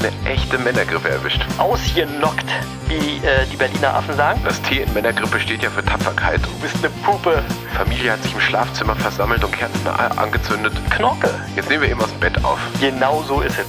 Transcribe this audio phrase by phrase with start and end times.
[0.00, 1.44] Eine echte Männergrippe erwischt.
[1.58, 2.46] Ausgenockt,
[2.88, 4.40] wie äh, die Berliner Affen sagen.
[4.44, 6.40] Das T in Männergrippe steht ja für Tapferkeit.
[6.44, 7.42] Du bist eine Puppe.
[7.76, 10.72] Familie hat sich im Schlafzimmer versammelt und Kerzen angezündet.
[10.90, 11.30] Knorke.
[11.56, 12.58] Jetzt nehmen wir eben aus dem Bett auf.
[12.80, 13.66] Genau so ist es.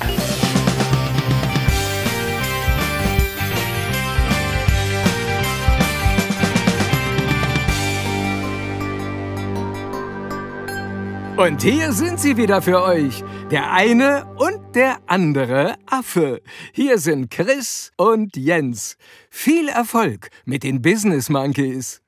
[11.38, 13.24] Und hier sind sie wieder für euch.
[13.50, 16.42] Der eine und der andere Affe.
[16.74, 18.98] Hier sind Chris und Jens.
[19.30, 22.02] Viel Erfolg mit den Business Monkeys.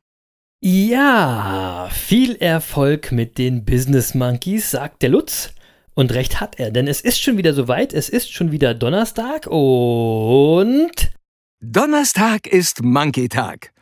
[0.62, 5.54] Ja, viel Erfolg mit den Business Monkeys, sagt der Lutz.
[5.94, 9.46] Und recht hat er, denn es ist schon wieder soweit, es ist schon wieder Donnerstag
[9.48, 11.12] und
[11.62, 13.73] Donnerstag ist Monkey-Tag.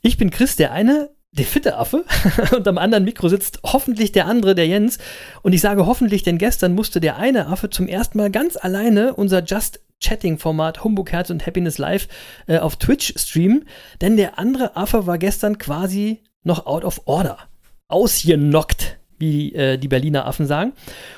[0.02, 2.04] Ich bin Chris, der eine, der fitte Affe,
[2.56, 4.98] und am anderen Mikro sitzt hoffentlich der andere, der Jens.
[5.42, 9.14] Und ich sage hoffentlich, denn gestern musste der eine Affe zum ersten Mal ganz alleine
[9.14, 12.08] unser Just Chatting-Format Humbug, Herz und Happiness Live
[12.46, 13.66] äh, auf Twitch streamen,
[14.00, 17.38] denn der andere Affe war gestern quasi noch out of order.
[17.88, 20.72] Ausgenockt, wie äh, die Berliner Affen sagen.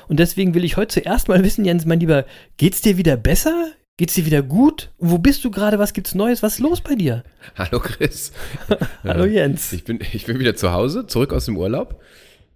[0.07, 2.25] Und deswegen will ich heute zuerst mal wissen, Jens, mein Lieber,
[2.57, 3.71] geht's dir wieder besser?
[3.97, 4.89] Geht's dir wieder gut?
[4.97, 5.77] Wo bist du gerade?
[5.77, 6.41] Was gibt's Neues?
[6.41, 7.23] Was ist los bei dir?
[7.57, 8.31] Hallo Chris.
[9.03, 9.71] Hallo Jens.
[9.71, 12.01] Ich bin, ich bin wieder zu Hause, zurück aus dem Urlaub.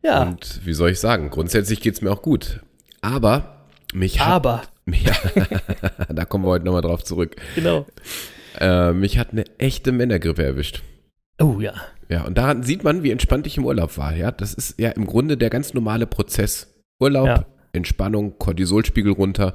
[0.01, 2.61] Ja, Und wie soll ich sagen, grundsätzlich geht es mir auch gut.
[3.01, 4.27] Aber mich hat.
[4.29, 5.13] aber, Ja,
[6.11, 7.35] da kommen wir heute nochmal drauf zurück.
[7.53, 7.85] genau.
[8.59, 10.81] Äh, mich hat eine echte Männergrippe erwischt.
[11.39, 11.73] Oh ja.
[12.09, 14.15] Ja, und daran sieht man, wie entspannt ich im Urlaub war.
[14.15, 16.73] Ja, das ist ja im Grunde der ganz normale Prozess.
[16.99, 17.45] Urlaub, Ja.
[17.73, 19.53] Entspannung, Cortisolspiegel runter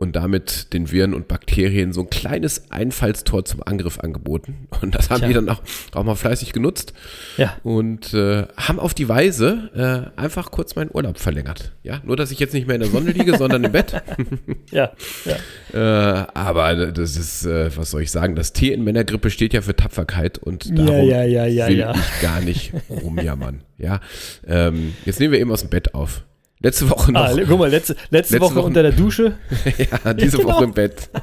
[0.00, 4.66] und damit den Viren und Bakterien so ein kleines Einfallstor zum Angriff angeboten.
[4.80, 5.28] Und das haben Tja.
[5.28, 5.60] die dann auch,
[5.92, 6.94] auch mal fleißig genutzt
[7.36, 7.58] Ja.
[7.64, 11.72] und äh, haben auf die Weise äh, einfach kurz meinen Urlaub verlängert.
[11.82, 13.92] Ja, nur dass ich jetzt nicht mehr in der Sonne liege, sondern im Bett.
[14.70, 14.90] Ja.
[15.26, 16.22] Ja.
[16.22, 19.60] Äh, aber das ist, äh, was soll ich sagen, das T in Männergrippe steht ja
[19.60, 23.62] für Tapferkeit und Ja, darum ja, ja, ja, will ich gar nicht rumjammern.
[23.76, 24.00] Ja,
[24.46, 26.24] ähm, jetzt nehmen wir eben aus dem Bett auf.
[26.62, 29.38] Letzte Woche noch, Ah, guck mal, letzte, letzte, Letzte Woche, Woche- unter der Dusche.
[30.04, 30.50] ja, diese genau.
[30.50, 31.08] Woche im Bett.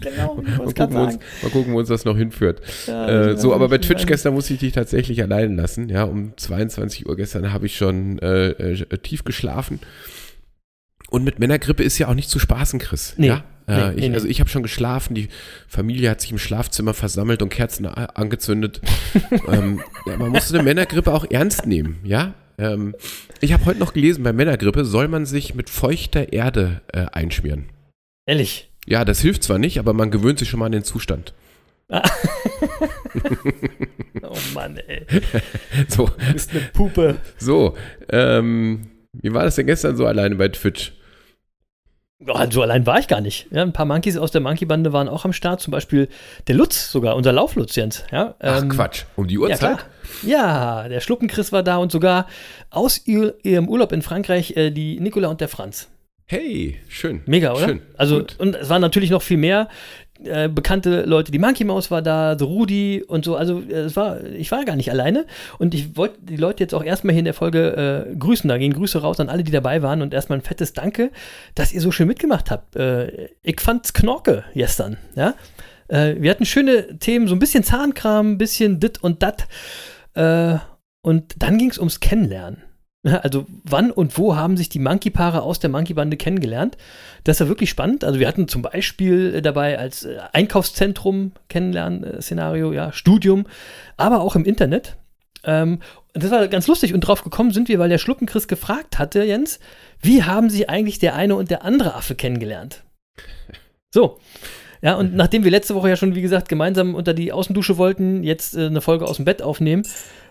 [0.00, 2.60] Genau, Mal gucken, wo uns, mal gucken, wo uns das noch hinführt.
[2.88, 5.88] Ja, äh, so, aber bei Twitch meine- gestern musste ich dich tatsächlich allein lassen.
[5.88, 9.78] Ja, um 22 Uhr gestern habe ich schon äh, äh, tief geschlafen.
[11.10, 13.14] Und mit Männergrippe ist ja auch nicht zu spaßen, Chris.
[13.16, 13.28] Nee.
[13.28, 13.36] Ja?
[13.36, 13.42] Äh,
[13.74, 15.28] Nee, ich, nee, also ich habe schon geschlafen, die
[15.68, 18.80] Familie hat sich im Schlafzimmer versammelt und Kerzen angezündet.
[19.48, 19.80] ähm,
[20.18, 22.34] man muss eine Männergrippe auch ernst nehmen, ja.
[22.62, 22.94] Ähm,
[23.40, 27.70] ich habe heute noch gelesen, bei Männergrippe soll man sich mit feuchter Erde äh, einschmieren.
[28.26, 28.70] Ehrlich.
[28.86, 31.34] Ja, das hilft zwar nicht, aber man gewöhnt sich schon mal an den Zustand.
[34.24, 35.04] Oh Mann, ey.
[35.88, 37.16] So, Du bist eine Pupe.
[37.38, 37.76] so
[38.08, 40.92] ähm, wie war das denn gestern so alleine bei Twitch?
[42.28, 43.46] Oh, so allein war ich gar nicht.
[43.50, 45.60] Ja, ein paar Monkeys aus der Monkey-Bande waren auch am Start.
[45.60, 46.08] Zum Beispiel
[46.46, 48.04] der Lutz sogar, unser Lauflutz, Jens.
[48.12, 49.58] Ja, Ach ähm, Quatsch, um die Ja, Uhrzeit?
[49.58, 49.78] klar.
[50.22, 52.26] Ja, der Schluppenchris war da und sogar
[52.70, 55.88] aus ihr, ihrem Urlaub in Frankreich äh, die Nicola und der Franz.
[56.32, 57.20] Hey, schön.
[57.26, 57.66] Mega, oder?
[57.66, 57.80] Schön.
[57.96, 58.36] Also, Gut.
[58.38, 59.68] und es waren natürlich noch viel mehr
[60.24, 61.30] äh, bekannte Leute.
[61.30, 63.36] Die Monkey Maus war da, The Rudi und so.
[63.36, 65.26] Also, äh, es war, ich war gar nicht alleine.
[65.58, 68.48] Und ich wollte die Leute jetzt auch erstmal hier in der Folge äh, grüßen.
[68.48, 70.00] Da gehen Grüße raus an alle, die dabei waren.
[70.00, 71.10] Und erstmal ein fettes Danke,
[71.54, 72.76] dass ihr so schön mitgemacht habt.
[72.76, 75.34] Äh, ich fand's Knorke gestern, ja.
[75.88, 79.46] Äh, wir hatten schöne Themen, so ein bisschen Zahnkram, ein bisschen dit und dat.
[80.14, 80.56] Äh,
[81.02, 82.62] und dann ging es ums Kennenlernen.
[83.22, 86.76] Also wann und wo haben sich die Monkey-Paare aus der Monkey-Bande kennengelernt?
[87.24, 88.04] Das war wirklich spannend.
[88.04, 93.46] Also wir hatten zum Beispiel äh, dabei als äh, Einkaufszentrum Kennenlernen-Szenario, ja, Studium,
[93.96, 94.96] aber auch im Internet.
[95.44, 95.80] Ähm,
[96.14, 99.58] das war ganz lustig und drauf gekommen sind wir, weil der Schluckenchris gefragt hatte, Jens,
[100.00, 102.84] wie haben sich eigentlich der eine und der andere Affe kennengelernt?
[103.90, 104.18] So.
[104.82, 108.24] Ja, und nachdem wir letzte Woche ja schon, wie gesagt, gemeinsam unter die Außendusche wollten,
[108.24, 109.84] jetzt äh, eine Folge aus dem Bett aufnehmen,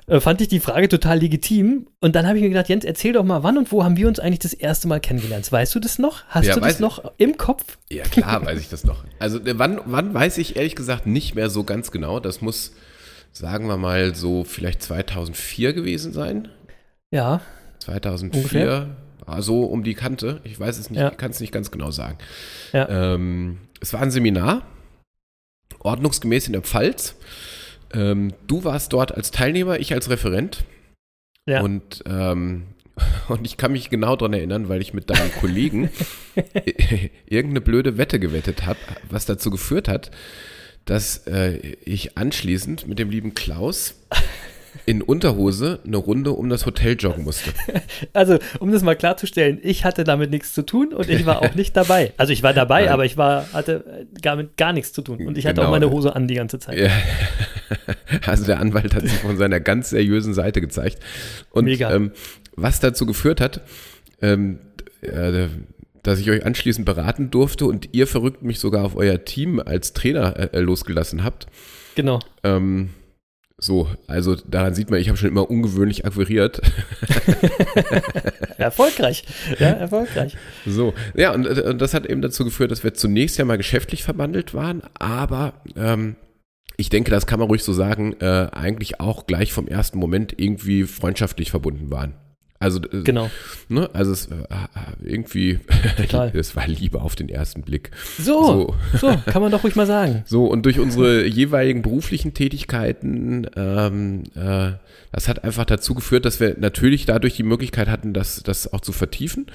[0.07, 1.87] äh, fand ich die Frage total legitim.
[1.99, 4.07] Und dann habe ich mir gedacht, Jens, erzähl doch mal, wann und wo haben wir
[4.07, 5.49] uns eigentlich das erste Mal kennengelernt?
[5.51, 6.23] Weißt du das noch?
[6.27, 7.77] Hast Ja, du das noch im Kopf?
[7.89, 9.03] Ja, klar, weiß ich das noch.
[9.19, 12.19] Also äh, wann, wann weiß ich ehrlich gesagt nicht mehr so ganz genau.
[12.19, 12.73] Das muss,
[13.31, 16.49] sagen wir mal, so vielleicht 2004 gewesen sein.
[17.11, 17.41] Ja,
[17.79, 18.95] 2004, Ungefähr?
[19.25, 20.41] ah, so um die Kante.
[20.43, 21.09] Ich weiß es nicht, Ja.
[21.11, 22.17] kann es nicht ganz genau sagen.
[22.73, 22.87] Ja.
[23.15, 24.63] Ähm, es war ein Seminar,
[25.79, 27.15] ordnungsgemäß in der Pfalz.
[27.93, 30.63] Ähm, du warst dort als Teilnehmer, ich als Referent.
[31.45, 31.61] Ja.
[31.61, 32.63] Und, ähm,
[33.27, 35.89] und ich kann mich genau daran erinnern, weil ich mit deinem Kollegen
[37.25, 38.79] irgendeine blöde Wette gewettet habe,
[39.09, 40.11] was dazu geführt hat,
[40.85, 43.95] dass äh, ich anschließend mit dem lieben Klaus
[44.85, 47.51] in Unterhose eine Runde um das Hotel joggen musste.
[48.13, 51.55] Also, um das mal klarzustellen, ich hatte damit nichts zu tun und ich war auch
[51.55, 52.13] nicht dabei.
[52.17, 52.93] Also ich war dabei, Nein.
[52.93, 55.27] aber ich war, hatte äh, damit gar nichts zu tun.
[55.27, 55.67] Und ich hatte Genau.
[55.67, 56.77] auch meine Hose an die ganze Zeit.
[56.77, 56.89] Ja.
[58.25, 60.99] Also der Anwalt hat sich von seiner ganz seriösen Seite gezeigt.
[61.51, 61.67] Und.
[61.67, 62.11] Ähm,
[62.55, 63.61] was dazu geführt hat,
[64.21, 64.59] ähm,
[65.01, 65.47] äh,
[66.03, 69.93] dass ich euch anschließend beraten durfte und ihr verrückt mich sogar auf euer Team als
[69.93, 71.47] Trainer äh, losgelassen habt.
[71.95, 72.19] Genau.
[72.43, 72.89] Ähm,
[73.57, 76.61] so, also daran sieht man, ich habe schon immer ungewöhnlich akquiriert.
[78.57, 79.23] Erfolgreich.
[79.59, 80.35] Ja, erfolgreich.
[80.65, 83.57] So, ja, und, äh, und das hat eben dazu geführt, dass wir zunächst ja mal
[83.57, 86.15] geschäftlich verbandelt waren, aber ähm,
[86.81, 90.33] ich denke, das kann man ruhig so sagen, äh, eigentlich auch gleich vom ersten Moment
[90.37, 92.15] irgendwie freundschaftlich verbunden waren.
[92.61, 93.31] Also, äh, Genau.
[93.69, 94.35] ne, also es äh,
[95.03, 95.59] irgendwie,
[95.97, 96.31] Total.
[96.35, 97.89] es war Liebe auf den ersten Blick.
[98.19, 100.23] So, so, kann man doch ruhig mal sagen.
[100.31, 104.73] So, und durch unsere jeweiligen beruflichen Tätigkeiten, ähm, äh,
[105.11, 108.81] das hat einfach dazu geführt, dass wir natürlich dadurch die Möglichkeit hatten, das, das auch
[108.81, 109.47] zu vertiefen.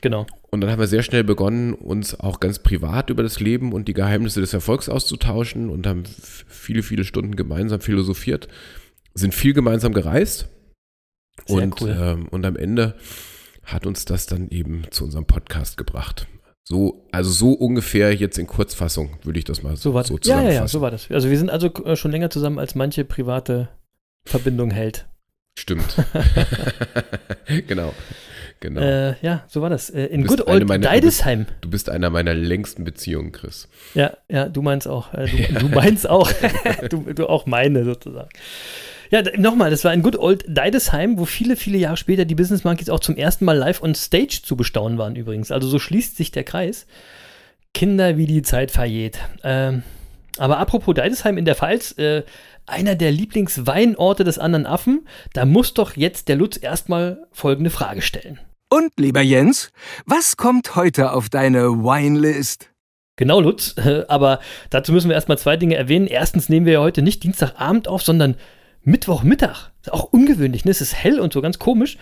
[0.00, 0.26] Genau.
[0.50, 3.88] Und dann haben wir sehr schnell begonnen, uns auch ganz privat über das Leben und
[3.88, 6.04] die Geheimnisse des Erfolgs auszutauschen und haben
[6.46, 8.46] viele, viele Stunden gemeinsam philosophiert,
[9.14, 10.48] sind viel gemeinsam gereist.
[11.46, 11.96] Sehr und, cool.
[11.98, 12.94] ähm, und am Ende
[13.64, 16.26] hat uns das dann eben zu unserem Podcast gebracht.
[16.66, 20.26] So, also so ungefähr jetzt in Kurzfassung würde ich das mal So war so das.
[20.28, 20.72] Ja, ja, ja, zusammenfassen.
[20.72, 21.10] so war das.
[21.10, 23.68] Also wir sind also äh, schon länger zusammen, als manche private
[24.24, 25.06] Verbindung hält.
[25.58, 25.96] Stimmt.
[27.66, 27.92] genau.
[28.60, 28.80] Genau.
[28.80, 29.90] Äh, ja, so war das.
[29.90, 31.46] Äh, in bist Good Old meiner- du Deidesheim.
[31.60, 33.68] du bist einer meiner längsten Beziehungen, Chris.
[33.94, 35.12] Ja, ja, du meinst auch.
[35.12, 36.32] Äh, du, du meinst auch.
[36.90, 38.30] du, du auch meine sozusagen.
[39.14, 42.64] Ja, nochmal, das war in Good Old Deidesheim, wo viele, viele Jahre später die Business
[42.64, 45.52] Monkeys auch zum ersten Mal live on Stage zu bestaunen waren übrigens.
[45.52, 46.88] Also so schließt sich der Kreis.
[47.74, 49.20] Kinder, wie die Zeit vergeht.
[49.44, 49.84] Ähm,
[50.36, 52.24] aber apropos Deidesheim in der Pfalz, äh,
[52.66, 58.02] einer der Lieblingsweinorte des anderen Affen, da muss doch jetzt der Lutz erstmal folgende Frage
[58.02, 58.40] stellen.
[58.68, 59.70] Und, lieber Jens,
[60.06, 62.68] was kommt heute auf deine Winelist?
[63.14, 63.76] Genau, Lutz.
[64.08, 64.40] Aber
[64.70, 66.08] dazu müssen wir erstmal zwei Dinge erwähnen.
[66.08, 68.34] Erstens nehmen wir ja heute nicht Dienstagabend auf, sondern
[68.84, 69.70] Mittwochmittag.
[69.90, 70.70] Auch ungewöhnlich, ne?
[70.70, 71.98] Es ist hell und so ganz komisch,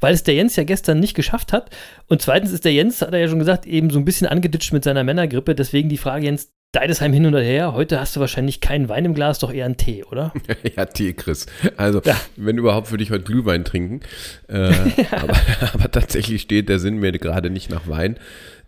[0.00, 1.70] weil es der Jens ja gestern nicht geschafft hat.
[2.08, 4.72] Und zweitens ist der Jens, hat er ja schon gesagt, eben so ein bisschen angeditscht
[4.72, 5.54] mit seiner Männergrippe.
[5.54, 7.72] Deswegen die Frage, Jens, Deidesheim hin oder her.
[7.72, 10.32] Heute hast du wahrscheinlich keinen Wein im Glas, doch eher einen Tee, oder?
[10.76, 11.46] Ja, Tee, Chris.
[11.76, 12.14] Also, Ja.
[12.36, 14.00] wenn überhaupt, würde ich heute Glühwein trinken.
[14.48, 14.72] Äh,
[15.10, 15.34] aber,
[15.74, 18.18] aber tatsächlich steht der Sinn mir gerade nicht nach Wein.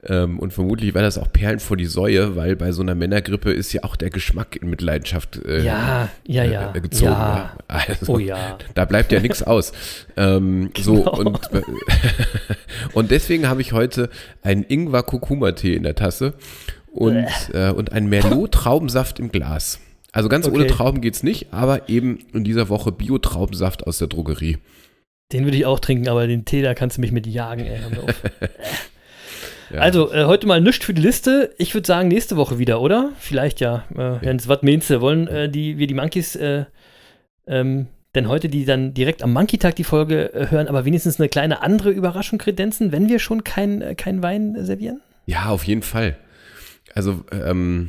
[0.05, 3.53] Ähm, und vermutlich war das auch Perlen vor die Säue, weil bei so einer Männergrippe
[3.53, 6.75] ist ja auch der Geschmack in Mitleidenschaft äh, Ja, ja, ja.
[6.75, 7.13] äh, gezogen.
[7.13, 7.37] Ja.
[7.37, 7.57] Ja.
[7.69, 8.59] Also, Oh ja.
[8.75, 9.73] Da bleibt ja nichts aus.
[10.17, 11.19] Ähm, So, Genau.
[11.21, 11.39] und,
[12.95, 14.11] und deswegen habe ich heute
[14.43, 16.35] einen Ingwer-Kurkuma-Tee in der Tasse
[16.91, 19.79] und, äh, und einen Merlot-Traubensaft im Glas.
[20.11, 20.67] Also ganz ohne Okay.
[20.75, 24.59] Trauben geht's nicht, aber eben in dieser Woche Bio-Traubensaft aus der Drogerie.
[25.33, 27.79] Den würde ich auch trinken, aber den Tee, da kannst du mich mit jagen, ey.
[29.73, 29.81] Ja.
[29.81, 31.55] Also, äh, heute mal nichts für die Liste.
[31.57, 33.13] Ich würde sagen, nächste Woche wieder, oder?
[33.19, 33.85] Vielleicht ja.
[33.97, 35.01] Äh, Jens, was meinst du?
[35.01, 36.67] Wollen äh, die, wir die Monkeys äh,
[37.47, 41.29] ähm, denn heute die dann direkt am Monkey-Tag die Folge äh, hören, aber wenigstens eine
[41.29, 45.01] kleine andere Überraschung kredenzen, wenn wir schon kein, äh, keinen Wein servieren?
[45.27, 46.19] Ja, auf jeden Fall.
[46.95, 47.89] Also, ähm,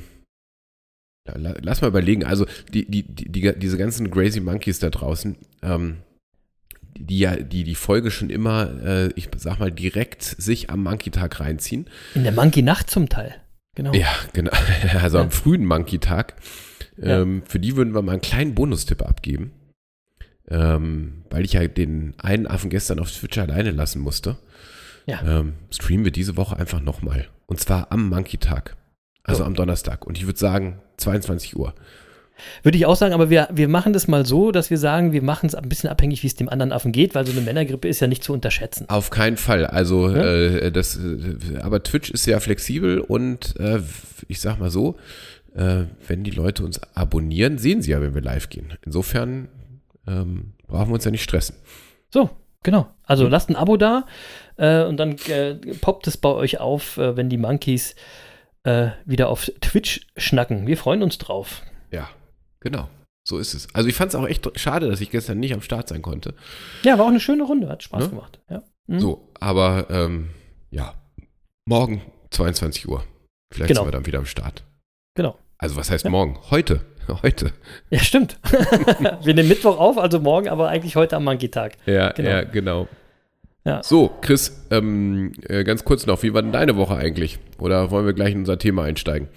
[1.25, 2.23] lass mal überlegen.
[2.23, 5.97] Also, die, die, die, die, diese ganzen Crazy Monkeys da draußen, ähm,
[6.97, 11.39] die ja die, die Folge schon immer, äh, ich sag mal, direkt sich am Monkey-Tag
[11.39, 11.87] reinziehen.
[12.15, 13.35] In der Monkey-Nacht zum Teil.
[13.75, 13.93] Genau.
[13.93, 14.51] Ja, genau.
[15.01, 15.23] Also Ja.
[15.23, 16.35] am frühen Monkey-Tag.
[16.97, 17.21] Ja.
[17.21, 19.51] Ähm, Für die würden wir mal einen kleinen Bonustipp abgeben.
[20.49, 24.37] Ähm, weil ich ja den einen Affen gestern auf Twitch alleine lassen musste.
[25.05, 25.21] Ja.
[25.39, 27.27] Ähm, streamen wir diese Woche einfach nochmal.
[27.45, 28.75] Und zwar am Monkey-Tag.
[29.23, 29.45] Also So.
[29.45, 30.05] am Donnerstag.
[30.05, 31.73] Und ich würde sagen, 22 Uhr.
[32.63, 35.21] Würde ich auch sagen, aber wir, wir machen das mal so, dass wir sagen, wir
[35.21, 37.87] machen es ein bisschen abhängig, wie es dem anderen Affen geht, weil so eine Männergrippe
[37.87, 38.89] ist ja nicht zu unterschätzen.
[38.89, 39.65] Auf keinen Fall.
[39.67, 40.23] Also, Ja?
[40.23, 43.79] äh, das, äh, aber Twitch ist sehr flexibel und äh,
[44.27, 44.97] ich sag mal so,
[45.55, 48.73] äh, wenn die Leute uns abonnieren, sehen sie ja, wenn wir live gehen.
[48.85, 49.47] Insofern
[50.07, 51.55] ähm, brauchen wir uns ja nicht stressen.
[52.09, 52.29] So,
[52.63, 52.87] genau.
[53.05, 54.05] Also lasst ein Abo da
[54.57, 57.95] äh, und dann äh, poppt es bei euch auf, wenn die Monkeys
[59.03, 60.67] wieder auf Twitch schnacken.
[60.67, 61.63] Wir freuen uns drauf.
[61.91, 62.07] Ja,
[62.63, 62.89] genau.
[63.25, 63.67] So ist es.
[63.73, 66.33] Also ich fand es auch echt schade, dass ich gestern nicht am Start sein konnte.
[66.83, 68.09] Ja, war auch eine schöne Runde, hat Spaß Ne?
[68.09, 68.39] gemacht.
[68.49, 68.63] Ja.
[68.87, 68.99] Mhm.
[68.99, 70.29] So, aber ähm,
[70.71, 70.93] ja,
[71.65, 72.01] morgen
[72.31, 73.03] 22 Uhr.
[73.53, 73.81] Vielleicht Genau.
[73.81, 74.63] sind wir dann wieder am Start.
[75.15, 75.37] Genau.
[75.57, 76.09] Also was heißt Ja.
[76.09, 76.37] morgen?
[76.49, 76.81] Heute.
[77.21, 77.51] Heute.
[77.89, 78.39] Ja, stimmt.
[79.23, 81.77] Wir nehmen Mittwoch auf, also morgen, aber eigentlich heute am Monkey-Tag.
[81.85, 82.29] Ja, Genau.
[82.29, 82.87] ja, genau.
[83.65, 83.83] Ja.
[83.83, 87.39] So, Chris, ähm, äh, ganz kurz noch, wie war denn deine Woche eigentlich?
[87.59, 89.27] Oder wollen wir gleich in unser Thema einsteigen?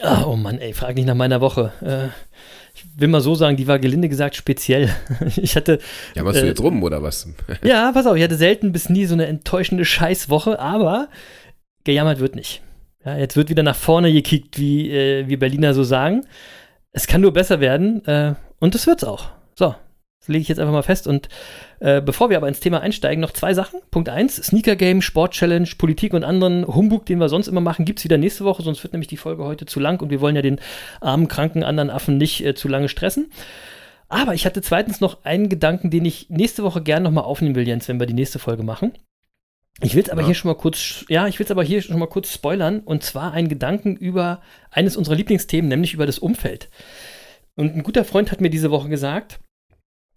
[0.00, 1.72] Ah, oh Mann, ey, frag nicht nach meiner Woche.
[1.80, 2.08] Äh,
[2.74, 4.90] ich will mal so sagen, die war gelinde gesagt speziell.
[5.36, 5.78] Ich hatte,
[6.14, 7.28] Ja, du Äh, jetzt rum oder was?
[7.62, 11.08] ja, pass auf, ich hatte selten bis nie so eine enttäuschende Scheißwoche, aber
[11.84, 12.62] gejammert wird nicht.
[13.04, 16.26] Ja, jetzt wird wieder nach vorne gekickt, wie äh, wir Berliner so sagen.
[16.92, 19.28] Es kann nur besser werden äh, und das wird's auch.
[19.54, 19.74] So,
[20.24, 21.06] das lege ich jetzt einfach mal fest.
[21.06, 21.28] Und
[21.80, 23.80] äh, bevor wir aber ins Thema einsteigen, noch zwei Sachen.
[23.90, 27.84] Punkt eins: Sneaker Game, Sport Challenge, Politik und anderen Humbug, den wir sonst immer machen,
[27.84, 30.36] gibt's wieder nächste Woche, sonst wird nämlich die Folge heute zu lang und wir wollen
[30.36, 30.60] ja den
[31.02, 33.30] armen, kranken anderen Affen nicht äh, zu lange stressen.
[34.08, 37.66] Aber ich hatte zweitens noch einen Gedanken, den ich nächste Woche gerne nochmal aufnehmen will,
[37.66, 38.92] Jens, wenn wir die nächste Folge machen.
[39.80, 40.28] Ich will es aber Ja.
[40.28, 43.02] hier schon mal kurz, ja, ich will es aber hier schon mal kurz spoilern, und
[43.02, 44.40] zwar einen Gedanken über
[44.70, 46.68] eines unserer Lieblingsthemen, nämlich über das Umfeld.
[47.56, 49.40] Und ein guter Freund hat mir diese Woche gesagt,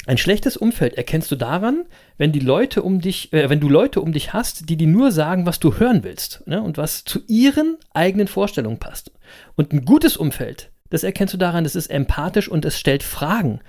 [0.05, 1.85] ein schlechtes Umfeld erkennst du daran,
[2.17, 5.11] wenn die Leute um dich, äh, wenn du Leute um dich hast, die dir nur
[5.11, 9.11] sagen, was du hören willst, ne, und was zu ihren eigenen Vorstellungen passt.
[9.55, 13.59] Und ein gutes Umfeld, das erkennst du daran, das ist empathisch und es stellt Fragen.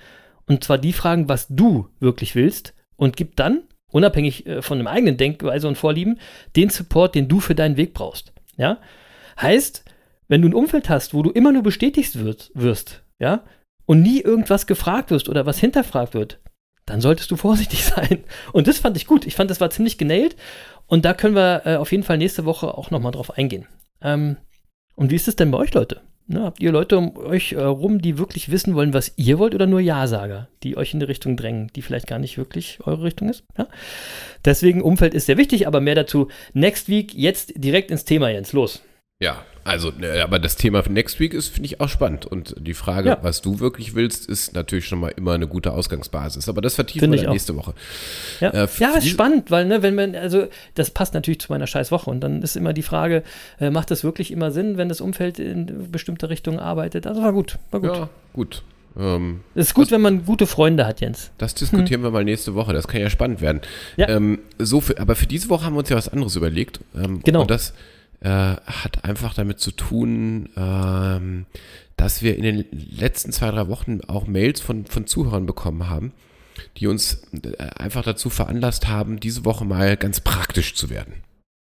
[0.45, 4.87] Und zwar die Fragen, was du wirklich willst und gibt dann, unabhängig äh, von dem
[4.87, 6.19] eigenen Denkweise und Vorlieben,
[6.55, 8.31] den Support, den du für deinen Weg brauchst.
[8.55, 8.79] Ja?
[9.41, 9.83] Heißt,
[10.29, 13.43] wenn du ein Umfeld hast, wo du immer nur bestätigt wirst, wirst ja,
[13.89, 16.39] und nie irgendwas gefragt wirst oder was hinterfragt wird,
[16.85, 18.23] dann solltest du vorsichtig sein.
[18.53, 19.25] Und das fand ich gut.
[19.25, 20.35] Ich fand, das war ziemlich genäht.
[20.85, 23.65] Und da können wir äh, auf jeden Fall nächste Woche auch nochmal drauf eingehen.
[23.99, 24.37] Ähm,
[24.93, 26.01] und wie ist es denn bei euch, Leute?
[26.27, 29.55] Ne, habt ihr Leute um euch äh, rum, die wirklich wissen wollen, was ihr wollt,
[29.55, 33.01] oder nur Ja-Sager, die euch in die Richtung drängen, die vielleicht gar nicht wirklich eure
[33.01, 33.43] Richtung ist?
[33.57, 33.67] Ja?
[34.45, 37.15] Deswegen, Umfeld ist sehr wichtig, aber mehr dazu next week.
[37.15, 38.53] Jetzt direkt ins Thema, Jens.
[38.53, 38.83] Los.
[39.19, 42.25] Ja, also, ne, aber das Thema für Next Week ist, finde ich, auch spannend.
[42.25, 43.17] Und die Frage, Ja.
[43.21, 46.49] was du wirklich willst, ist natürlich schon mal immer eine gute Ausgangsbasis.
[46.49, 47.73] Aber das vertiefen wir nächste Woche.
[48.39, 51.67] Ja, Äh, ja ist spannend, weil, ne, wenn man, also, das passt natürlich zu meiner
[51.67, 52.09] Scheißwoche.
[52.09, 53.23] Und dann ist immer die Frage,
[53.59, 57.07] äh, macht das wirklich immer Sinn, wenn das Umfeld in bestimmte Richtungen arbeitet?
[57.07, 57.95] Also war gut, war gut.
[57.95, 58.63] Ja, gut.
[58.97, 61.29] Ähm, Es ist gut, wenn man gute Freunde hat, Jens.
[61.37, 62.73] das diskutieren wir mal nächste Woche.
[62.73, 63.61] Das kann ja spannend werden.
[63.97, 64.09] Ja.
[64.09, 66.79] Ähm, so für, aber für diese Woche haben wir uns ja was anderes überlegt.
[66.95, 67.41] Ähm, Genau.
[67.41, 67.73] Und das
[68.21, 71.45] äh, hat einfach damit zu tun, ähm,
[71.95, 76.13] dass wir in den letzten zwei, drei Wochen auch Mails von, von Zuhörern bekommen haben,
[76.77, 81.23] die uns äh, einfach dazu veranlasst haben, diese Woche mal ganz praktisch zu werden.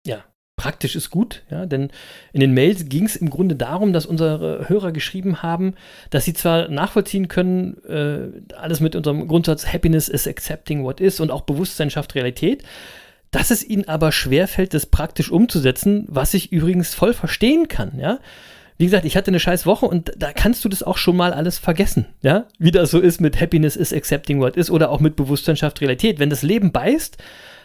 [0.05, 0.23] Ja,
[0.55, 1.89] praktisch ist gut, ja, denn
[2.33, 5.75] in den Mails ging es im Grunde darum, dass unsere Hörer geschrieben haben,
[6.09, 11.19] dass sie zwar nachvollziehen können, äh, alles mit unserem Grundsatz Happiness is accepting what is
[11.19, 12.63] und auch Bewusstsein schafft Realität,
[13.31, 18.19] dass es ihnen aber schwerfällt, das praktisch umzusetzen, was ich übrigens voll verstehen kann, ja.
[18.77, 21.33] Wie gesagt, ich hatte eine scheiß Woche und da kannst du das auch schon mal
[21.33, 22.47] alles vergessen, ja?
[22.59, 25.81] Wie das so ist mit Happiness is accepting what is oder auch mit Bewusstsein schafft
[25.81, 26.17] Realität.
[26.17, 27.17] Wenn das Leben beißt,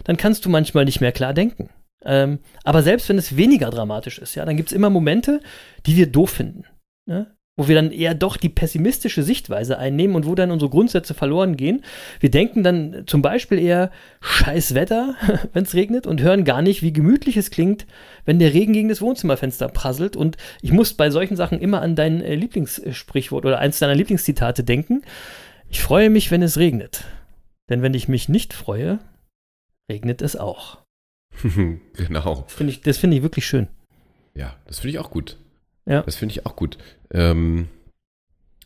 [0.02, 1.70] dann kannst du manchmal nicht mehr klar denken.
[2.04, 5.40] Ähm, aber selbst wenn es weniger dramatisch ist, ja, dann gibt es immer Momente,
[5.86, 6.64] die wir doof finden.
[7.06, 7.33] Ne?
[7.56, 11.56] Wo wir dann eher doch die pessimistische Sichtweise einnehmen und wo dann unsere Grundsätze verloren
[11.56, 11.84] gehen.
[12.18, 15.14] Wir denken dann zum Beispiel eher scheiß Wetter,
[15.52, 17.86] wenn es regnet und hören gar nicht, wie gemütlich es klingt,
[18.24, 20.16] wenn der Regen gegen das Wohnzimmerfenster prasselt.
[20.16, 24.64] Und ich muss bei solchen Sachen immer an dein äh, Lieblingssprichwort oder eins deiner Lieblingszitate
[24.64, 25.02] denken.
[25.68, 27.04] Ich freue mich, wenn es regnet.
[27.68, 28.98] Denn wenn ich mich nicht freue,
[29.90, 30.78] regnet es auch.
[31.94, 32.44] genau.
[32.48, 33.68] Find ich, das finde ich wirklich schön.
[34.34, 35.38] Ja, das finde ich auch gut.
[35.86, 36.02] Ja.
[36.02, 36.78] Das finde ich auch gut.
[37.12, 37.68] Ähm,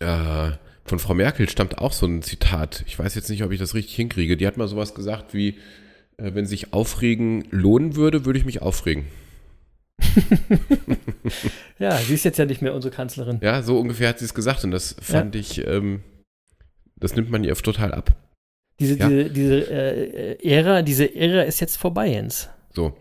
[0.01, 0.51] äh,
[0.85, 2.85] von Frau Merkel stammt auch so ein Zitat.
[2.87, 4.37] Ich weiß jetzt nicht, ob ich das richtig hinkriege.
[4.37, 5.59] Die hat mal sowas gesagt wie,
[6.17, 9.07] äh, wenn sich Aufregen lohnen würde, würde ich mich aufregen.
[11.79, 13.39] Ja, sie ist jetzt ja nicht mehr unsere Kanzlerin.
[13.43, 16.03] Ja, so ungefähr hat sie es gesagt und das fand ich, ähm,
[16.97, 18.17] das nimmt man ihr total ab.
[18.81, 19.09] Diese, Ja.
[19.09, 22.49] diese, diese äh, Ära, diese Ära ist jetzt vorbei, Jens.
[22.79, 22.97] So,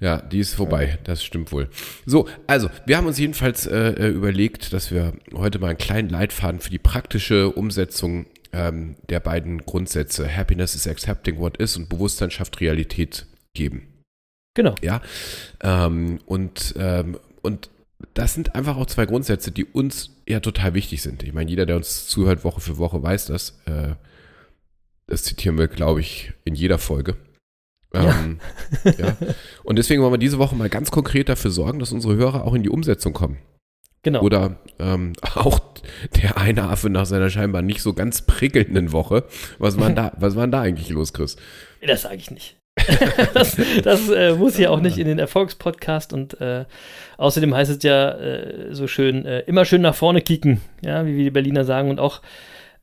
[0.00, 1.70] ja, die ist vorbei, das stimmt wohl.
[2.04, 6.10] So, also, wir haben uns jedenfalls äh, äh, überlegt, dass wir heute mal einen kleinen
[6.10, 11.88] Leitfaden für die praktische Umsetzung ähm, der beiden Grundsätze Happiness is accepting what is und
[11.88, 14.02] Bewusstsein schafft Realität geben.
[14.52, 14.74] Genau.
[14.82, 15.00] Ja,
[15.62, 17.70] ähm, und, ähm, und
[18.12, 21.22] das sind einfach auch zwei Grundsätze, die uns ja total wichtig sind.
[21.22, 23.58] Ich meine, jeder, der uns zuhört Woche für Woche, weiß das.
[23.64, 23.94] Äh,
[25.06, 27.16] Das zitieren wir, glaube ich, in jeder Folge.
[27.94, 28.40] Ähm,
[28.98, 29.16] ja.
[29.62, 32.54] Und deswegen wollen wir diese Woche mal ganz konkret dafür sorgen, dass unsere Hörer auch
[32.54, 33.38] in die Umsetzung kommen.
[34.02, 34.20] Genau.
[34.22, 35.60] Oder ähm, auch
[36.22, 39.24] der eine Affe nach seiner scheinbar nicht so ganz prickelnden Woche.
[39.58, 41.36] Was war denn da, was war denn da eigentlich los, Chris?
[41.84, 42.56] Das sage ich nicht.
[43.34, 46.64] das das äh, muss ja auch nicht in den Erfolgspodcast und äh,
[47.18, 51.16] außerdem heißt es ja äh, so schön, äh, immer schön nach vorne kicken, ja, wie
[51.16, 51.88] wir die Berliner sagen.
[51.88, 52.20] Und auch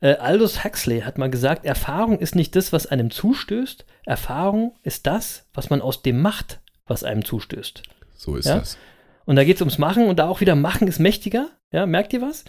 [0.02, 5.06] äh, Aldous Huxley hat mal gesagt, Erfahrung ist nicht das, was einem zustößt, Erfahrung ist
[5.06, 7.82] das, was man aus dem macht, was einem zustößt.
[8.14, 8.58] So ist Ja?
[8.58, 8.76] das.
[9.24, 11.48] Und da geht es ums Machen und da auch wieder Machen ist mächtiger.
[11.70, 12.44] Ja, merkt ihr was?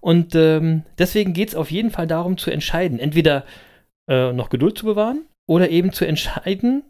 [0.00, 2.98] Und ähm, deswegen geht es auf jeden Fall darum zu entscheiden.
[2.98, 3.44] Entweder
[4.08, 6.82] äh, noch Geduld zu bewahren oder eben zu entscheiden,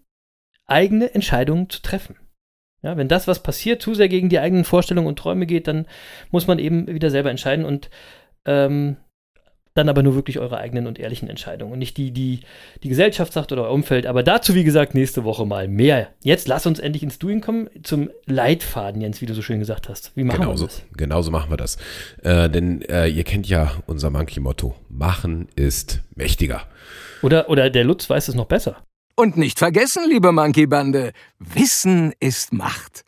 [0.67, 2.17] eigene Entscheidungen zu treffen.
[2.83, 5.87] Ja, wenn das, was passiert, zu sehr gegen die eigenen Vorstellungen und Träume geht, dann
[6.31, 7.91] muss man eben wieder selber entscheiden und
[8.47, 8.97] ähm,
[9.77, 12.41] dann aber nur wirklich eure eigenen und ehrlichen Entscheidungen und nicht die, die
[12.83, 14.07] die Gesellschaft sagt oder euer Umfeld.
[14.07, 16.09] Aber dazu, wie gesagt, nächste Woche mal mehr.
[16.23, 19.89] Jetzt lass uns endlich ins Doing kommen zum Leitfaden, Jens, wie du so schön gesagt
[19.89, 20.13] hast.
[20.15, 20.83] Wie machen Genauso, wir das?
[20.97, 21.77] genauso machen wir das.
[22.23, 24.75] Äh, denn äh, ihr kennt ja unser Monkey-Motto.
[24.89, 26.63] Machen ist mächtiger.
[27.23, 28.77] Oder, oder der Lutz weiß es noch besser.
[29.15, 33.03] Und nicht vergessen, liebe Monkey-Bande, Wissen ist Macht.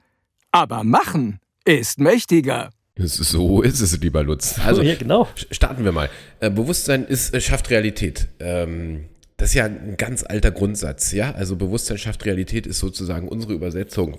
[0.53, 2.71] Aber Machen ist mächtiger.
[2.99, 4.59] So ist es, lieber Lutz.
[4.59, 5.28] Also ja, genau.
[5.50, 6.11] starten wir mal.
[6.40, 8.28] Äh, Bewusstsein ist, äh, schafft Realität.
[8.40, 11.31] Ähm, das ist ja ein ganz alter Grundsatz, ja.
[11.33, 14.19] Also Bewusstsein schafft Realität ist sozusagen unsere Übersetzung.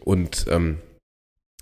[0.00, 0.78] Und ähm,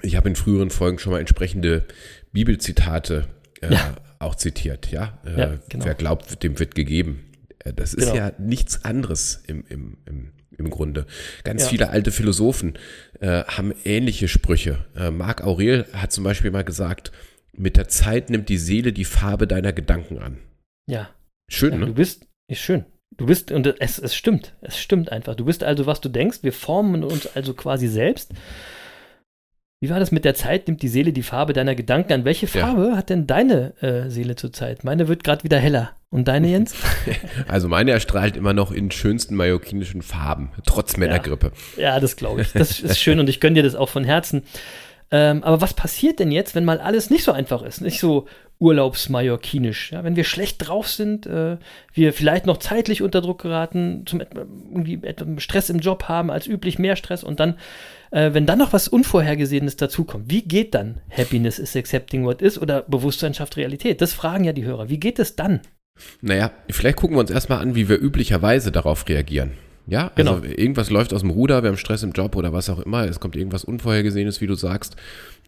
[0.02, 1.86] ich habe in früheren Folgen schon mal entsprechende
[2.32, 3.28] Bibelzitate
[3.62, 3.96] äh, Ja.
[4.18, 5.18] auch zitiert, ja.
[5.24, 5.86] Äh, Ja, genau.
[5.86, 7.24] Wer glaubt, dem wird gegeben.
[7.64, 8.14] Äh, Das ist Genau.
[8.16, 11.06] ja nichts anderes im, im, im, im Grunde.
[11.44, 11.68] Ganz Ja.
[11.68, 12.74] viele alte Philosophen
[13.20, 14.84] äh, haben ähnliche Sprüche.
[14.96, 17.12] Äh, Marc Aurel hat zum Beispiel mal gesagt,
[17.52, 20.38] mit der Zeit nimmt die Seele die Farbe deiner Gedanken an.
[20.86, 21.10] Ja.
[21.50, 21.86] Schön, ja ne?
[21.86, 22.84] Du bist, ist schön.
[23.16, 25.34] Du bist, und es, es stimmt, es stimmt einfach.
[25.34, 26.38] Du bist also, was du denkst.
[26.42, 28.32] Wir formen uns also quasi selbst.
[29.80, 30.66] Wie war das mit der Zeit?
[30.66, 32.24] Nimmt die Seele die Farbe deiner Gedanken an?
[32.24, 32.66] Welche Ja.
[32.66, 34.82] Farbe hat denn deine äh, Seele zurzeit?
[34.82, 35.92] Meine wird gerade wieder heller.
[36.10, 36.74] Und deine, Jens?
[37.46, 41.52] Also meine erstrahlt immer noch in schönsten mallorquinischen Farben, trotz Männergrippe.
[41.76, 42.52] Ja, das glaube ich.
[42.52, 44.42] Das ist schön und ich gönne dir das auch von Herzen.
[45.10, 48.26] Ähm, aber was passiert denn jetzt, wenn mal alles nicht so einfach ist, nicht so
[48.58, 49.92] urlaubsmallorquinisch?
[49.92, 51.56] Ja, wenn wir schlecht drauf sind, äh,
[51.94, 55.00] wir vielleicht noch zeitlich unter Druck geraten, zum irgendwie
[55.38, 57.54] Stress im Job haben, als üblich mehr Stress und dann,
[58.10, 62.60] äh, wenn dann noch was Unvorhergesehenes dazukommt, wie geht dann Happiness is accepting what is
[62.60, 64.02] oder Bewusstsein schafft Realität?
[64.02, 64.90] Das fragen ja die Hörer.
[64.90, 65.60] Wie geht es dann?
[66.20, 69.52] Naja, vielleicht gucken wir uns erstmal an, wie wir üblicherweise darauf reagieren.
[69.88, 70.54] Ja, also Genau.
[70.54, 73.20] irgendwas läuft aus dem Ruder, wir haben Stress im Job oder was auch immer, es
[73.20, 74.96] kommt irgendwas Unvorhergesehenes, wie du sagst.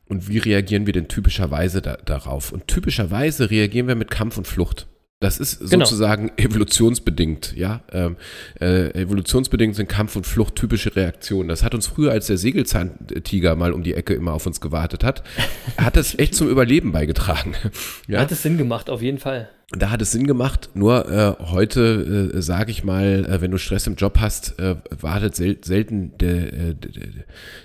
[0.09, 2.51] Und wie reagieren wir denn typischerweise da, darauf?
[2.51, 4.89] Und typischerweise reagieren wir mit Kampf und Flucht.
[5.23, 5.85] Das ist Genau.
[5.85, 7.83] sozusagen evolutionsbedingt, ja.
[7.93, 8.17] Ähm,
[8.59, 11.51] äh, evolutionsbedingt sind Kampf und Flucht typische Reaktionen.
[11.51, 15.05] Das hat uns früher, als der Sägelzahntiger mal um die Ecke immer auf uns gewartet
[15.05, 15.23] hat,
[15.77, 17.55] hat das echt zum Überleben beigetragen.
[18.09, 18.21] Ja?
[18.21, 19.49] Hat es Sinn gemacht, auf jeden Fall.
[19.71, 23.59] Da hat es Sinn gemacht, nur äh, heute äh, sage ich mal, äh, wenn du
[23.59, 26.75] Stress im Job hast, äh, wartet sel selten der, äh,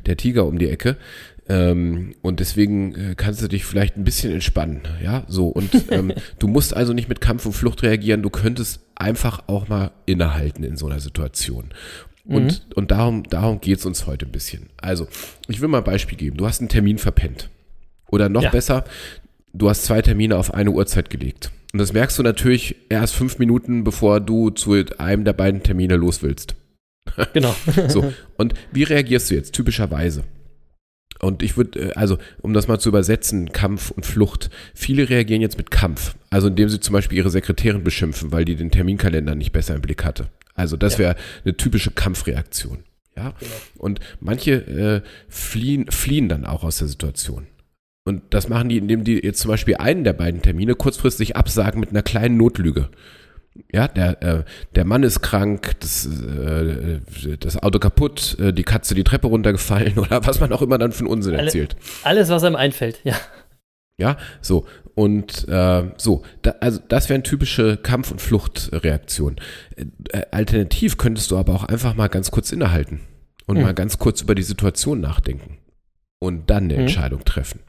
[0.05, 0.97] der Tiger um die Ecke.
[1.47, 5.47] Ähm, und deswegen äh, kannst du dich vielleicht ein bisschen entspannen, ja, so.
[5.47, 9.67] Und ähm, du musst also nicht mit Kampf und Flucht reagieren, du könntest einfach auch
[9.67, 11.69] mal innehalten in so einer Situation.
[12.27, 14.69] Und, und darum, darum geht es uns heute ein bisschen.
[14.77, 15.07] Also,
[15.47, 16.37] ich will mal ein Beispiel geben.
[16.37, 17.51] Du hast einen Termin verpennt.
[18.09, 18.49] Oder noch Ja.
[18.49, 18.83] besser,
[19.53, 21.51] du hast zwei Termine auf eine Uhrzeit gelegt.
[21.71, 25.97] Und das merkst du natürlich erst fünf Minuten, bevor du zu einem der beiden Termine
[25.97, 26.55] los willst.
[27.33, 27.55] Genau.
[27.89, 28.11] So.
[28.37, 30.23] Und wie reagierst du jetzt typischerweise?
[31.25, 34.51] Und ich würde, also, um das mal zu übersetzen, Kampf und Flucht.
[34.75, 36.13] Viele reagieren jetzt mit Kampf.
[36.29, 39.81] Also, indem sie zum Beispiel ihre Sekretärin beschimpfen, weil die den Terminkalender nicht besser im
[39.81, 40.27] Blick hatte.
[40.53, 40.99] Also, das Ja.
[40.99, 42.83] wäre eine typische Kampfreaktion.
[43.17, 43.33] Ja.
[43.39, 43.51] Genau.
[43.77, 47.47] Und manche äh, fliehen, fliehen dann auch aus der Situation.
[48.07, 51.79] Und das machen die, indem die jetzt zum Beispiel einen der beiden Termine kurzfristig absagen
[51.79, 52.89] mit einer kleinen Notlüge.
[53.71, 54.43] Ja, der, äh,
[54.75, 56.99] der Mann ist krank, das, äh,
[57.39, 60.91] das Auto kaputt, äh, die Katze die Treppe runtergefallen oder was man auch immer dann
[60.91, 61.75] für einen Unsinn Alle- erzählt.
[62.03, 63.15] Alles, was einem einfällt, ja.
[63.97, 64.65] Ja, so.
[64.93, 69.37] Und äh, so, da, also das wäre eine typische Kampf- und Fluchtreaktion.
[69.77, 73.01] Äh, alternativ könntest du aber auch einfach mal ganz kurz innehalten
[73.45, 73.63] und Hm.
[73.63, 75.57] mal ganz kurz über die Situation nachdenken
[76.19, 76.81] und dann eine Hm.
[76.81, 77.59] Entscheidung treffen.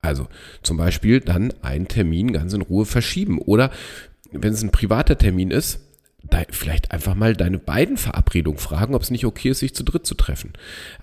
[0.00, 0.26] Also
[0.62, 3.70] zum Beispiel dann einen Termin ganz in Ruhe verschieben oder
[4.32, 5.80] wenn es ein privater Termin ist,
[6.50, 10.06] vielleicht einfach mal deine beiden Verabredungen fragen, ob es nicht okay ist, sich zu dritt
[10.06, 10.52] zu treffen.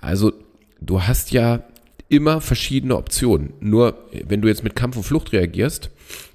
[0.02, 0.34] Also
[0.82, 1.64] du hast ja
[2.10, 3.54] immer verschiedene Optionen.
[3.60, 5.90] Nur wenn du jetzt mit Kampf und Flucht reagierst,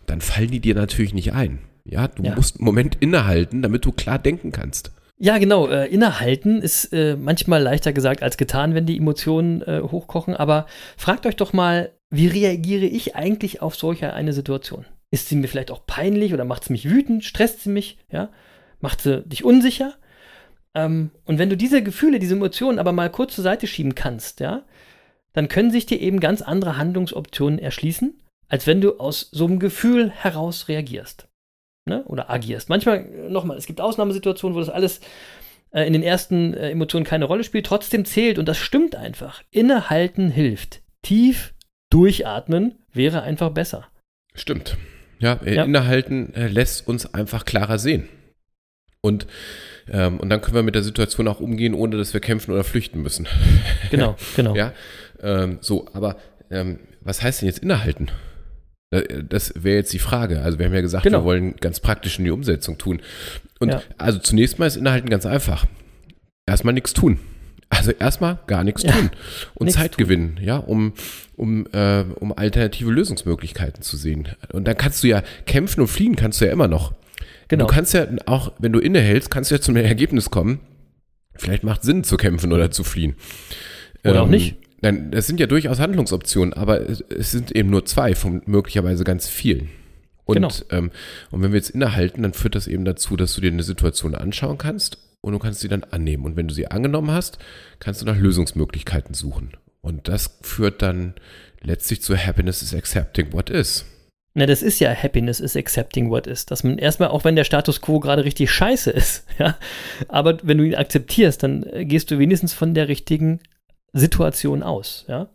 [0.06, 1.60] dann fallen die dir natürlich nicht ein.
[1.84, 2.34] Ja, du Ja.
[2.34, 4.90] musst einen Moment innehalten, damit du klar denken kannst.
[5.18, 5.68] Ja, genau.
[5.68, 10.34] Äh, innehalten ist äh, manchmal leichter gesagt als getan, wenn die Emotionen äh, hochkochen.
[10.34, 14.86] Aber fragt euch doch mal, wie reagiere ich eigentlich auf solche eine Situation?
[15.10, 17.24] Ist sie mir vielleicht auch peinlich oder macht sie mich wütend?
[17.24, 17.98] Stresst sie mich?
[18.10, 18.30] Ja?
[18.80, 19.94] Macht sie dich unsicher?
[20.74, 24.40] Ähm, und wenn du diese Gefühle, diese Emotionen aber mal kurz zur Seite schieben kannst,
[24.40, 24.64] ja,
[25.32, 29.58] dann können sich dir eben ganz andere Handlungsoptionen erschließen, als wenn du aus so einem
[29.58, 31.28] Gefühl heraus reagierst
[31.86, 32.04] ne?
[32.06, 32.68] oder agierst.
[32.68, 35.00] Manchmal, nochmal, es gibt Ausnahmesituationen, wo das alles
[35.72, 39.42] äh, in den ersten äh, Emotionen keine Rolle spielt, trotzdem zählt und das stimmt einfach.
[39.50, 40.82] Innehalten hilft.
[41.02, 41.54] Tief
[41.90, 43.88] durchatmen wäre einfach besser.
[44.34, 44.76] Stimmt.
[45.20, 45.64] Ja, äh, Ja.
[45.64, 48.08] innehalten äh, lässt uns einfach klarer sehen.
[49.02, 49.26] Und,
[49.90, 52.64] ähm, und dann können wir mit der Situation auch umgehen, ohne dass wir kämpfen oder
[52.64, 53.26] flüchten müssen.
[53.90, 54.54] Genau, genau.
[54.54, 54.72] Ja,
[55.22, 56.16] ähm, so, aber
[56.50, 58.10] ähm, was heißt denn jetzt innehalten?
[58.90, 60.42] Äh, Das wäre jetzt die Frage.
[60.42, 61.20] Also wir haben ja gesagt, Genau.
[61.20, 63.00] wir wollen ganz praktisch in die Umsetzung tun.
[63.58, 63.82] Und Ja.
[63.98, 65.66] also zunächst mal ist innehalten ganz einfach.
[66.46, 67.18] Erstmal nichts tun.
[67.70, 69.10] Also erstmal gar nichts Ja, tun
[69.54, 70.04] und nichts Zeit tun.
[70.04, 70.92] gewinnen, ja, um,
[71.36, 74.28] um, äh, um alternative Lösungsmöglichkeiten zu sehen.
[74.52, 76.92] Und dann kannst du ja kämpfen und fliehen kannst du ja immer noch.
[77.48, 77.66] Genau.
[77.66, 80.60] Du kannst ja auch, wenn du innehältst, kannst du ja zum Ergebnis kommen,
[81.36, 83.14] vielleicht macht Sinn zu kämpfen oder zu fliehen.
[84.04, 84.56] Ähm, Oder auch nicht.
[84.82, 89.04] Nein, das sind ja durchaus Handlungsoptionen, aber es, es sind eben nur zwei von möglicherweise
[89.04, 89.68] ganz vielen.
[90.24, 90.48] Und, Genau.
[90.70, 90.90] ähm,
[91.30, 94.14] und wenn wir jetzt innehalten, dann führt das eben dazu, dass du dir eine Situation
[94.14, 96.24] anschauen kannst und du kannst sie dann annehmen.
[96.24, 97.38] Und wenn du sie angenommen hast,
[97.78, 99.52] kannst du nach Lösungsmöglichkeiten suchen.
[99.80, 101.14] Und das führt dann
[101.62, 103.84] letztlich zu Happiness is accepting what is.
[104.34, 106.46] Na, das ist ja Happiness is accepting what is.
[106.46, 109.56] Dass man erstmal, auch wenn der Status quo gerade richtig scheiße ist, ja,
[110.08, 113.40] aber wenn du ihn akzeptierst, dann gehst du wenigstens von der richtigen
[113.92, 115.28] Situation aus, ja.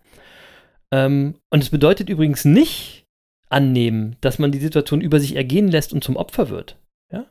[0.91, 3.03] Ähm, und es bedeutet übrigens nicht
[3.49, 6.77] annehmen, dass man die Situation über sich ergehen lässt und zum Opfer wird,
[7.11, 7.25] ja.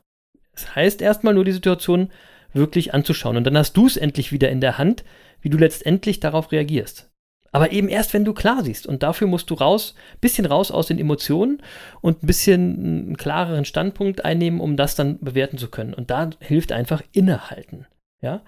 [0.52, 2.10] Es heißt erstmal nur die Situation
[2.54, 5.04] wirklich anzuschauen und dann hast du es endlich wieder in der Hand,
[5.40, 7.10] wie du letztendlich darauf reagierst.
[7.54, 8.84] Aber eben erst, wenn du klar siehst.
[8.84, 11.62] Und dafür musst du raus, bisschen raus aus den Emotionen
[12.00, 15.94] und ein bisschen einen klareren Standpunkt einnehmen, um das dann bewerten zu können.
[15.94, 17.86] Und da hilft einfach innehalten.
[18.20, 18.42] Ja?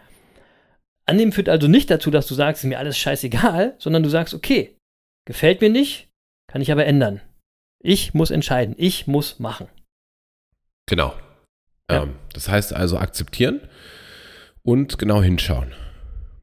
[1.05, 4.35] Annehmen führt also nicht dazu, dass du sagst, ist mir alles scheißegal, sondern du sagst,
[4.35, 4.77] okay,
[5.25, 6.09] gefällt mir nicht,
[6.49, 7.21] kann ich aber ändern.
[7.79, 9.69] Ich muss entscheiden, ich muss machen.
[10.87, 11.15] Genau.
[11.89, 12.03] Ja.
[12.03, 13.61] Ähm, das heißt also akzeptieren
[14.67, 15.69] und genau hinschauen.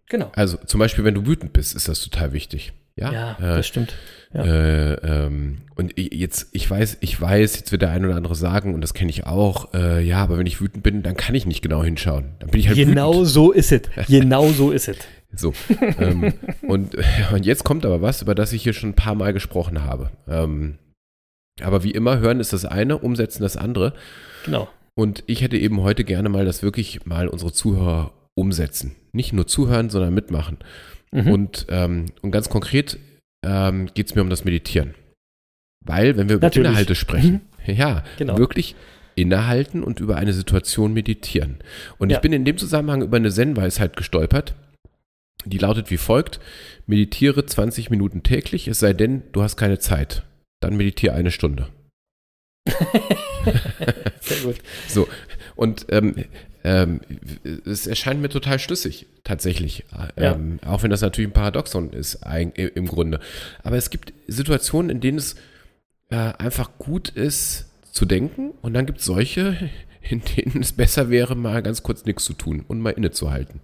[0.09, 0.31] Genau.
[0.35, 2.73] Also zum Beispiel, wenn du wütend bist, ist das total wichtig.
[2.95, 3.95] Ja, Ja, äh, das stimmt.
[4.33, 4.43] ja.
[4.45, 4.93] Äh,
[5.25, 8.81] ähm, und jetzt, ich weiß, ich weiß, jetzt wird der ein oder andere sagen, und
[8.81, 11.63] das kenne ich auch, äh, ja, aber wenn ich wütend bin, dann kann ich nicht
[11.63, 12.35] genau hinschauen.
[12.39, 13.27] Dann bin ich halt Genau wütend.
[13.29, 13.81] so ist es.
[14.07, 14.97] Genau so ist es.
[15.35, 15.51] So.
[15.99, 16.31] ähm,
[16.67, 16.95] und,
[17.33, 20.11] und jetzt kommt aber was, über das ich hier schon ein paar Mal gesprochen habe.
[20.27, 20.77] Ähm,
[21.59, 23.93] aber wie immer, hören ist das eine, umsetzen das andere.
[24.45, 24.67] Genau.
[24.95, 28.95] Und ich hätte eben heute gerne mal, dass wirklich mal unsere Zuhörer umsetzen.
[29.11, 30.57] Nicht nur zuhören, sondern mitmachen.
[31.11, 31.31] Mhm.
[31.31, 32.97] Und, ähm, und ganz konkret
[33.45, 34.93] ähm, geht es mir um das Meditieren.
[35.85, 36.69] Weil, wenn wir über Natürlich.
[36.69, 38.37] Inhalte sprechen, ja, Genau.
[38.37, 38.75] wirklich
[39.15, 41.57] innehalten und über eine Situation meditieren.
[41.97, 42.17] Und Ja.
[42.17, 44.55] ich bin in dem Zusammenhang über eine Zen-Weisheit gestolpert.
[45.45, 46.39] Die lautet wie folgt:
[46.87, 50.23] Meditiere 20 Minuten täglich, es sei denn, du hast keine Zeit.
[50.61, 51.67] Dann meditiere eine Stunde.
[54.21, 54.55] Sehr gut.
[54.87, 55.07] So,
[55.55, 56.15] und ähm,
[56.63, 57.01] ähm,
[57.65, 59.83] es erscheint mir total schlüssig, tatsächlich.
[60.17, 60.33] Ja.
[60.33, 63.19] Ähm, auch wenn das natürlich ein Paradoxon ist eig- im Grunde.
[63.63, 65.35] Aber es gibt Situationen, in denen es
[66.09, 69.69] äh, einfach gut ist zu denken und dann gibt es solche,
[70.01, 73.59] in denen es besser wäre, mal ganz kurz nichts zu tun und mal innezuhalten.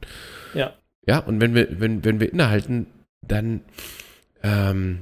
[0.53, 0.73] Ja.
[1.07, 2.85] Ja, und wenn wir, wenn, wenn wir innehalten,
[3.21, 3.61] dann,
[4.43, 4.99] ähm,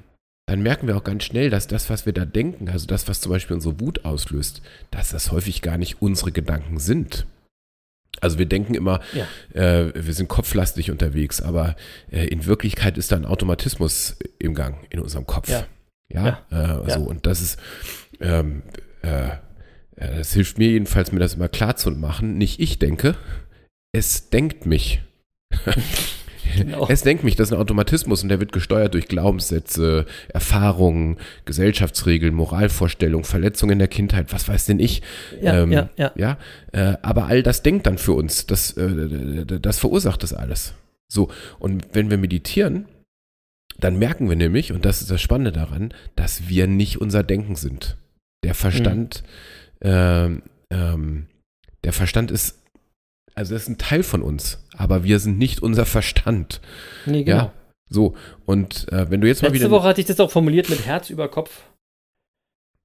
[0.48, 3.22] dann merken wir auch ganz schnell, dass das, was wir da denken, also das, was
[3.22, 7.26] zum Beispiel unsere Wut auslöst, dass das häufig gar nicht unsere Gedanken sind.
[8.22, 9.28] Also wir denken immer, Ja.
[9.54, 11.76] äh, wir sind kopflastig unterwegs, aber
[12.12, 15.50] äh, in Wirklichkeit ist da ein Automatismus im Gang in unserem Kopf.
[15.50, 15.68] Ja.
[16.12, 16.90] Ja, Äh, Ja.
[16.98, 17.60] so und das ist,
[18.22, 18.64] ähm,
[19.04, 22.38] äh, äh, das hilft mir jedenfalls, mir das immer klar zu machen.
[22.38, 23.16] Nicht ich denke,
[23.92, 25.02] es denkt mich.
[26.56, 26.88] Genau.
[26.90, 32.34] Es denkt mich, das ist ein Automatismus und der wird gesteuert durch Glaubenssätze, Erfahrungen, Gesellschaftsregeln,
[32.34, 35.02] Moralvorstellungen, Verletzungen in der Kindheit, was weiß denn ich.
[35.42, 36.12] Ja, ähm, ja, ja.
[36.16, 36.38] ja
[36.72, 40.74] äh, aber all das denkt dann für uns, das, äh, das verursacht das alles.
[41.08, 41.30] So,
[41.60, 42.86] und wenn wir meditieren,
[43.80, 47.56] dann merken wir nämlich, und das ist das Spannende daran, dass wir nicht unser Denken
[47.56, 47.98] sind.
[48.44, 49.24] Der Verstand,
[49.82, 51.28] ähm, ähm,
[51.84, 52.64] der Verstand ist,
[53.38, 56.60] also das ist ein Teil von uns, aber wir sind nicht unser Verstand.
[57.06, 57.38] Nee, genau.
[57.38, 57.54] Ja,
[57.90, 58.16] so.
[58.46, 59.72] Und äh, wenn du jetzt mal Letzte wieder.
[59.72, 61.64] Woche hatte ich das auch formuliert mit Herz über Kopf.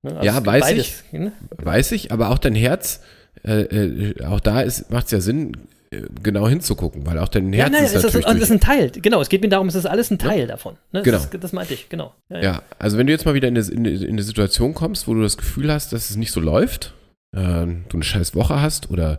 [0.03, 0.13] Ne?
[0.17, 1.33] Also Ja, weiß beides, ne?
[1.57, 3.01] Weiß ich, aber auch dein Herz,
[3.45, 5.57] äh, äh, auch da macht es ja Sinn,
[5.91, 8.39] äh, genau hinzugucken, weil auch dein Ja, Herz nein, ist es ist, natürlich es ist
[8.41, 8.91] durch, ein Teil.
[8.91, 10.75] Genau, es geht mir darum, es ist alles ein Teil davon.
[10.93, 11.03] Ne?
[11.03, 11.17] Das Genau.
[11.17, 12.15] Ist, das meinte ich, genau.
[12.29, 12.43] Ja, ja.
[12.43, 15.23] Ja, also wenn du jetzt mal wieder in, eine, in eine Situation kommst, wo du
[15.23, 16.93] das Gefühl hast, dass es nicht so läuft,
[17.33, 19.19] äh, du eine scheiß Woche hast oder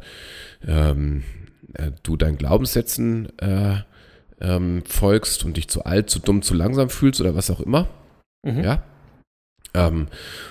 [0.67, 1.23] ähm,
[1.73, 3.77] äh, du deinen Glaubenssätzen äh,
[4.41, 7.87] ähm, folgst und dich zu alt, zu dumm, zu langsam fühlst oder was auch immer,
[8.45, 8.63] Mhm.
[8.63, 8.83] ja.
[9.73, 10.07] Ähm,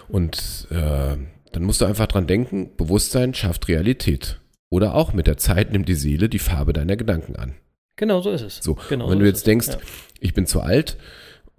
[0.08, 1.16] und äh,
[1.52, 4.40] dann musst du einfach dran denken, Bewusstsein schafft Realität.
[4.70, 7.54] Oder auch mit der Zeit nimmt die Seele die Farbe deiner Gedanken an.
[7.96, 8.56] Genau so ist es.
[8.62, 9.44] So, genau wenn so du jetzt es.
[9.44, 9.76] denkst, Ja.
[10.20, 10.96] ich bin zu alt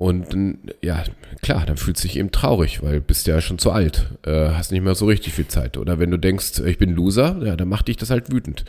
[0.04, 1.02] und ja,
[1.42, 4.74] klar, dann fühlst du dich eben traurig, weil bist ja schon zu alt, äh, hast
[4.74, 5.78] nicht mehr so richtig viel Zeit.
[5.78, 8.66] Oder wenn du denkst, ich bin Loser, ja, dann macht dich das halt wütend.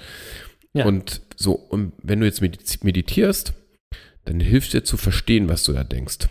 [0.74, 0.84] Ja.
[0.84, 2.40] Und so, und wenn du jetzt
[2.84, 3.52] meditierst,
[4.26, 6.28] dann hilft dir zu verstehen, was du da denkst.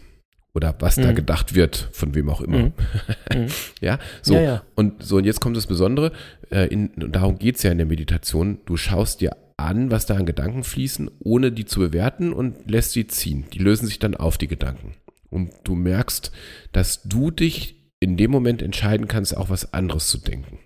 [0.55, 1.15] Oder was da Mhm.
[1.15, 2.59] gedacht wird, von wem auch immer.
[2.59, 2.73] Mhm.
[3.33, 3.47] Mhm.
[3.81, 4.35] Ja, so.
[4.35, 4.63] Ja, ja.
[4.75, 6.13] Und so, und jetzt kommt das Besondere,
[6.49, 8.59] äh, in, und darum geht es ja in der Meditation.
[8.65, 12.91] Du schaust dir an, was da an Gedanken fließen, ohne die zu bewerten und lässt
[12.91, 13.45] sie ziehen.
[13.53, 14.95] Die lösen sich dann auf, die Gedanken.
[15.29, 16.31] Und du merkst,
[16.71, 20.59] dass du dich in dem Moment entscheiden kannst, auch was anderes zu denken.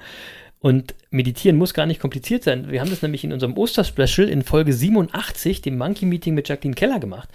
[0.60, 2.70] Und meditieren muss gar nicht kompliziert sein.
[2.70, 6.74] Wir haben das nämlich in unserem Osterspecial in Folge 87, dem Monkey Meeting mit Jacqueline
[6.74, 7.28] Keller gemacht.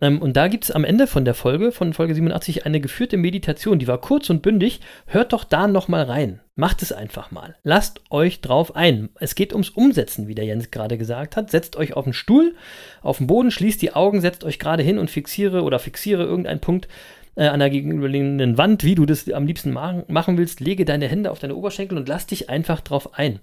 [0.00, 3.16] Ähm, und da gibt es am Ende von der Folge, von Folge 87, eine geführte
[3.16, 3.78] Meditation.
[3.78, 4.80] Die war kurz und bündig.
[5.06, 6.40] Hört doch da nochmal rein.
[6.54, 7.56] Macht es einfach mal.
[7.62, 9.10] Lasst euch drauf ein.
[9.20, 11.50] Es geht ums Umsetzen, wie der Jens gerade gesagt hat.
[11.50, 12.54] Setzt euch auf den Stuhl,
[13.02, 16.60] auf den Boden, schließt die Augen, setzt euch gerade hin und fixiere oder fixiere irgendeinen
[16.60, 16.88] Punkt
[17.36, 21.06] äh, an der gegenüberliegenden Wand, wie du das am liebsten machen, machen willst, lege deine
[21.08, 23.38] Hände auf deine Oberschenkel und lass dich einfach drauf ein.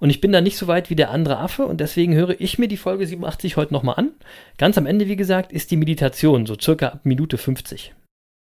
[0.00, 2.58] Und ich bin da nicht so weit wie der andere Affe und deswegen höre ich
[2.58, 4.10] mir die Folge 87 heute nochmal an.
[4.58, 7.94] Ganz am Ende, wie gesagt, ist die Meditation, so circa ab Minute 50.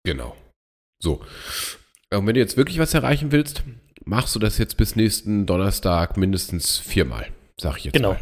[0.04, 0.34] Genau.
[1.02, 1.20] So.
[2.14, 3.64] Und wenn du jetzt wirklich was erreichen willst,
[4.04, 7.26] machst du das jetzt bis nächsten Donnerstag mindestens viermal,
[7.60, 8.12] sag ich jetzt Genau.
[8.12, 8.20] mal.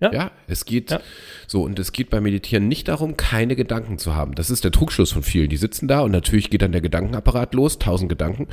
[0.00, 0.12] Ja.
[0.12, 1.00] Ja, es geht Ja.
[1.48, 4.34] so und es geht beim Meditieren nicht darum, keine Gedanken zu haben.
[4.36, 5.48] Das ist der Trugschluss von vielen.
[5.48, 8.46] Die sitzen da und natürlich geht dann der Gedankenapparat los, tausend Gedanken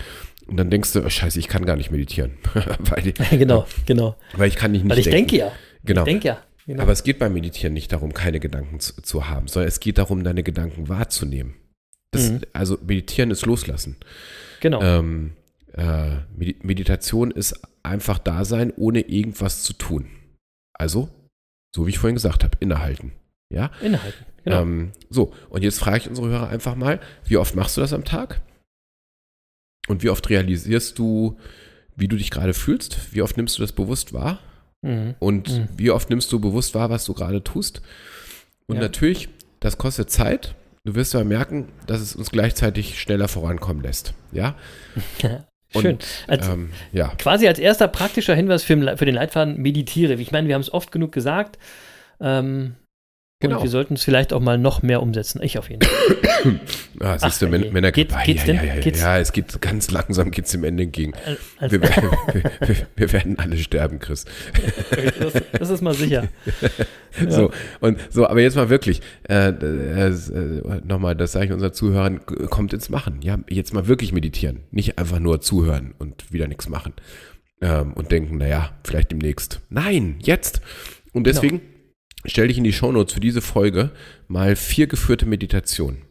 [0.48, 4.16] und dann denkst du, oh, scheiße, ich kann gar nicht meditieren, weil, genau, genau.
[4.36, 5.30] weil ich kann nicht, nicht Weil ich denken.
[5.30, 5.52] denke ja.
[5.84, 6.02] Genau.
[6.02, 6.42] Ich denke ja.
[6.68, 6.82] Genau.
[6.82, 10.00] Aber es geht beim Meditieren nicht darum, keine Gedanken zu, zu haben, sondern es geht
[10.00, 11.54] darum, deine Gedanken wahrzunehmen.
[12.10, 12.42] Das, Mhm.
[12.54, 13.98] Also meditieren ist loslassen.
[14.62, 14.82] genau.
[14.82, 15.34] Ähm,
[15.74, 20.08] äh, Medi- Meditation ist einfach da sein, ohne irgendwas zu tun.
[20.74, 21.10] Also,
[21.76, 23.12] so wie ich vorhin gesagt habe, innehalten.
[23.54, 23.70] Ja?
[23.82, 24.26] Inhalten.
[24.46, 24.62] Genau.
[24.62, 27.92] Ähm, so, und jetzt frage ich unsere Hörer einfach mal, wie oft machst du das
[27.94, 28.40] am Tag?
[29.88, 31.38] Und wie oft realisierst du,
[31.96, 33.14] wie du dich gerade fühlst?
[33.14, 34.40] Wie oft nimmst du das bewusst wahr?
[34.82, 35.16] mhm.
[35.20, 35.68] Und Mhm.
[35.78, 37.82] wie oft nimmst du bewusst wahr, was du gerade tust?
[38.68, 38.82] Und Ja.
[38.84, 40.56] natürlich, das kostet Zeit.
[40.86, 44.14] Du wirst aber merken, dass es uns gleichzeitig schneller vorankommen lässt.
[44.32, 44.56] Ja?
[45.24, 45.44] Und,
[45.82, 45.98] Schön.
[46.28, 47.10] Als, Ähm, ja.
[47.18, 50.14] Quasi als erster praktischer Hinweis für, für den Leitfaden meditiere.
[50.14, 51.58] Ich meine, wir haben es oft genug gesagt.
[52.20, 52.76] Ähm,
[53.46, 53.58] Genau.
[53.60, 55.42] Und wir sollten es vielleicht auch mal noch mehr umsetzen.
[55.42, 56.16] Ich auf jeden Fall.
[57.02, 57.72] Ah, siehst du, Ach, Män- je.
[57.72, 58.16] Männergrippe.
[58.24, 58.56] Geht's- ja, denn?
[58.68, 59.02] ja, ja, Geht's?
[59.02, 61.14] ja, es geht ganz langsam geht's dem Ende entgegen.
[61.26, 64.24] Al- Als, Wir, werden- wir, wir, wir werden alle sterben, Chris.
[65.20, 66.28] das, das ist mal sicher.
[67.30, 71.72] So, und so, aber jetzt mal wirklich, äh, äh, äh, nochmal, das sage ich unseren
[71.72, 73.22] Zuhörern, kommt ins Machen.
[73.22, 74.64] Ja, jetzt mal wirklich meditieren.
[74.72, 76.92] Nicht einfach nur zuhören und wieder nichts machen.
[77.62, 79.62] Ähm, und denken, naja, vielleicht demnächst.
[79.70, 80.60] Nein, jetzt.
[81.14, 81.62] Und deswegen
[82.28, 83.92] stelle ich in die Shownotes für diese Folge
[84.28, 86.04] mal vier geführte Meditationen.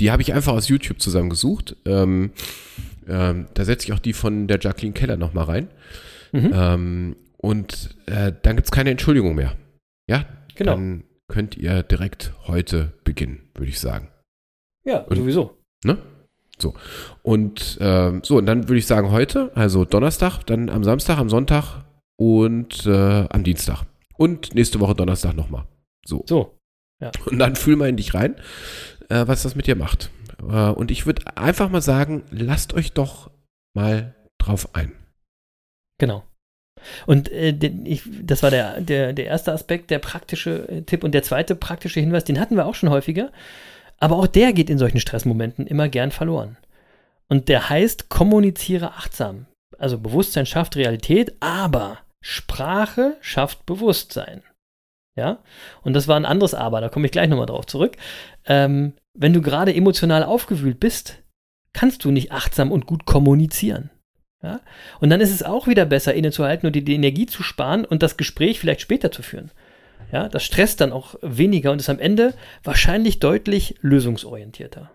[0.00, 1.76] Die habe ich einfach aus YouTube zusammengesucht.
[1.84, 2.32] Ähm,
[3.06, 5.68] ähm, da setze ich auch die von der Jacqueline Keller nochmal rein.
[6.32, 6.50] Mhm.
[6.54, 9.56] Ähm, und äh, dann gibt es keine Entschuldigung mehr.
[10.08, 10.72] Ja, Genau.
[10.72, 14.08] dann könnt ihr direkt heute beginnen, würde ich sagen.
[14.84, 15.56] Ja, Und- sowieso.
[15.84, 15.98] Ne?
[16.58, 16.74] So.
[17.22, 21.30] Und ähm, so, und dann würde ich sagen, heute, also Donnerstag, dann am Samstag, am
[21.30, 21.84] Sonntag
[22.16, 23.84] und äh, am Dienstag.
[24.20, 25.64] Und nächste Woche Donnerstag nochmal.
[26.04, 26.24] So.
[26.26, 26.58] So.
[27.24, 28.36] Und dann fühl mal in dich rein,
[29.08, 30.10] äh, was das mit dir macht.
[30.42, 33.30] Äh, und ich würde einfach mal sagen, lasst euch doch
[33.74, 34.92] mal drauf ein.
[35.98, 36.22] Genau.
[37.06, 41.02] Und äh, den, ich, das war der, der, der erste Aspekt, der praktische äh, Tipp.
[41.02, 43.32] Und der zweite praktische Hinweis, den hatten wir auch schon häufiger.
[43.98, 46.58] Aber auch der geht in solchen Stressmomenten immer gern verloren.
[47.28, 49.46] Und der heißt, kommuniziere achtsam.
[49.78, 54.42] Also Bewusstsein schafft Realität, aber Sprache schafft Bewusstsein.
[55.16, 55.38] Ja?
[55.82, 57.96] Und das war ein anderes Aber, da komme ich gleich nochmal drauf zurück.
[58.46, 61.18] Ähm, wenn du gerade emotional aufgewühlt bist,
[61.72, 63.90] kannst du nicht achtsam und gut kommunizieren.
[64.42, 64.60] Ja?
[65.00, 68.02] Und dann ist es auch wieder besser, innezuhalten und die, die Energie zu sparen und
[68.02, 69.50] das Gespräch vielleicht später zu führen.
[70.12, 74.90] Ja, das stresst dann auch weniger und ist am Ende wahrscheinlich deutlich lösungsorientierter.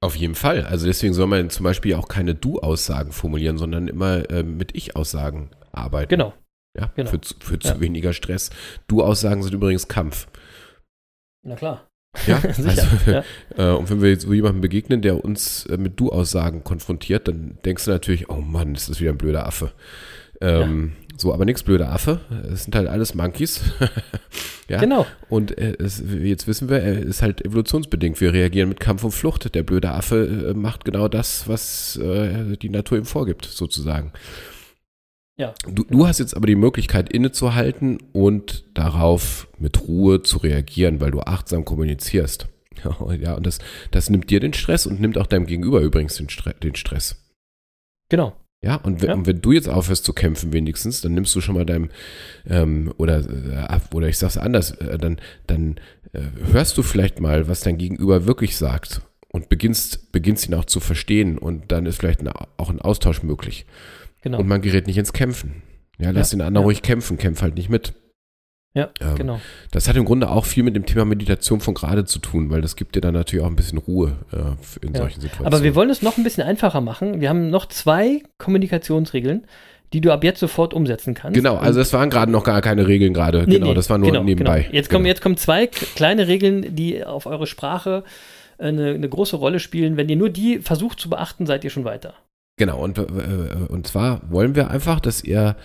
[0.00, 0.64] Auf jeden Fall.
[0.66, 5.50] Also deswegen soll man zum Beispiel auch keine Du-Aussagen formulieren, sondern immer äh, mit Ich-Aussagen
[5.72, 6.10] arbeiten.
[6.10, 6.34] Genau.
[6.76, 7.10] Ja, genau.
[7.10, 7.80] für, zu- für zu Ja.
[7.80, 8.50] weniger Stress.
[8.88, 10.26] Du-Aussagen sind übrigens Kampf.
[11.42, 11.88] Na klar.
[12.26, 12.68] Ja, Sicher.
[12.68, 13.24] also, ja.
[13.56, 17.58] äh, und wenn wir jetzt so jemandem begegnen, der uns äh, mit Du-Aussagen konfrontiert, dann
[17.64, 19.72] denkst du natürlich, oh Mann, ist das wieder ein blöder Affe.
[20.40, 22.20] Ähm, So, aber nichts blöder Affe.
[22.52, 23.60] Es sind halt alles Monkeys.
[24.68, 24.78] ja.
[24.80, 25.06] Genau.
[25.28, 28.20] Und äh, es, jetzt wissen wir, er ist halt evolutionsbedingt.
[28.20, 29.54] Wir reagieren mit Kampf und Flucht.
[29.54, 34.12] Der blöde Affe äh, macht genau das, was äh, die Natur ihm vorgibt, sozusagen.
[35.36, 35.54] Ja.
[35.66, 41.10] Du, du hast jetzt aber die Möglichkeit innezuhalten und darauf mit Ruhe zu reagieren, weil
[41.10, 42.48] du achtsam kommunizierst.
[43.20, 43.60] Ja, und das,
[43.92, 47.24] das nimmt dir den Stress und nimmt auch deinem Gegenüber übrigens den, Stre den Stress.
[48.10, 48.34] Genau.
[48.62, 49.26] Ja, und wenn, Ja.
[49.26, 51.90] wenn du jetzt aufhörst zu kämpfen wenigstens, dann nimmst du schon mal deinem,
[52.46, 55.76] ähm, oder, äh, oder ich sag's anders, äh, dann, dann
[56.12, 56.20] äh,
[56.52, 60.80] hörst du vielleicht mal, was dein Gegenüber wirklich sagt und beginnst, beginnst ihn auch zu
[60.80, 63.64] verstehen und dann ist vielleicht ein, auch ein Austausch möglich.
[64.24, 64.38] Genau.
[64.40, 65.62] Und man gerät nicht ins Kämpfen.
[65.98, 66.66] Ja, lass Ja, den anderen ja.
[66.66, 67.92] ruhig kämpfen, kämpf halt nicht mit.
[68.74, 69.40] ja, ähm, genau.
[69.70, 72.60] Das hat im Grunde auch viel mit dem Thema Meditation von gerade zu tun, weil
[72.62, 75.02] das gibt dir dann natürlich auch ein bisschen Ruhe äh, in Ja.
[75.02, 75.46] solchen Situationen.
[75.54, 77.20] Aber wir wollen es noch ein bisschen einfacher machen.
[77.20, 79.46] Wir haben noch zwei Kommunikationsregeln,
[79.92, 81.36] die du ab jetzt sofort umsetzen kannst.
[81.36, 83.44] Genau, also das waren gerade noch gar keine Regeln gerade.
[83.46, 84.62] Nee, genau, nee, das war nur genau, nebenbei.
[84.62, 84.74] Genau.
[84.74, 85.10] Jetzt, kommen, Genau.
[85.12, 88.02] jetzt kommen zwei kleine Regeln, die auf eure Sprache
[88.58, 89.96] äh, eine, eine große Rolle spielen.
[89.96, 92.14] Wenn ihr nur die versucht zu beachten, seid ihr schon weiter.
[92.56, 93.02] Genau, und, äh,
[93.68, 95.56] und zwar wollen wir einfach, dass ihr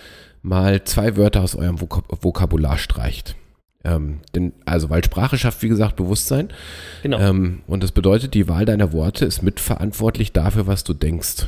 [0.41, 3.36] mal zwei Wörter aus eurem Vokab Vokabular streicht.
[3.84, 6.49] Ähm, denn, also, weil Sprache schafft, wie gesagt, Bewusstsein.
[7.04, 7.19] Genau.
[7.19, 11.47] Ähm, und das bedeutet, die Wahl deiner Worte ist mitverantwortlich dafür, was du denkst.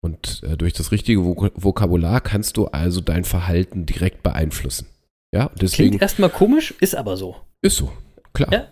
[0.00, 4.86] Und äh, durch das richtige Vok Vokabular kannst du also dein Verhalten direkt beeinflussen.
[5.32, 7.36] Ja, deswegen Klingt erstmal komisch, ist aber so.
[7.62, 7.90] ist so.
[8.34, 8.52] Klar.
[8.52, 8.66] Ja.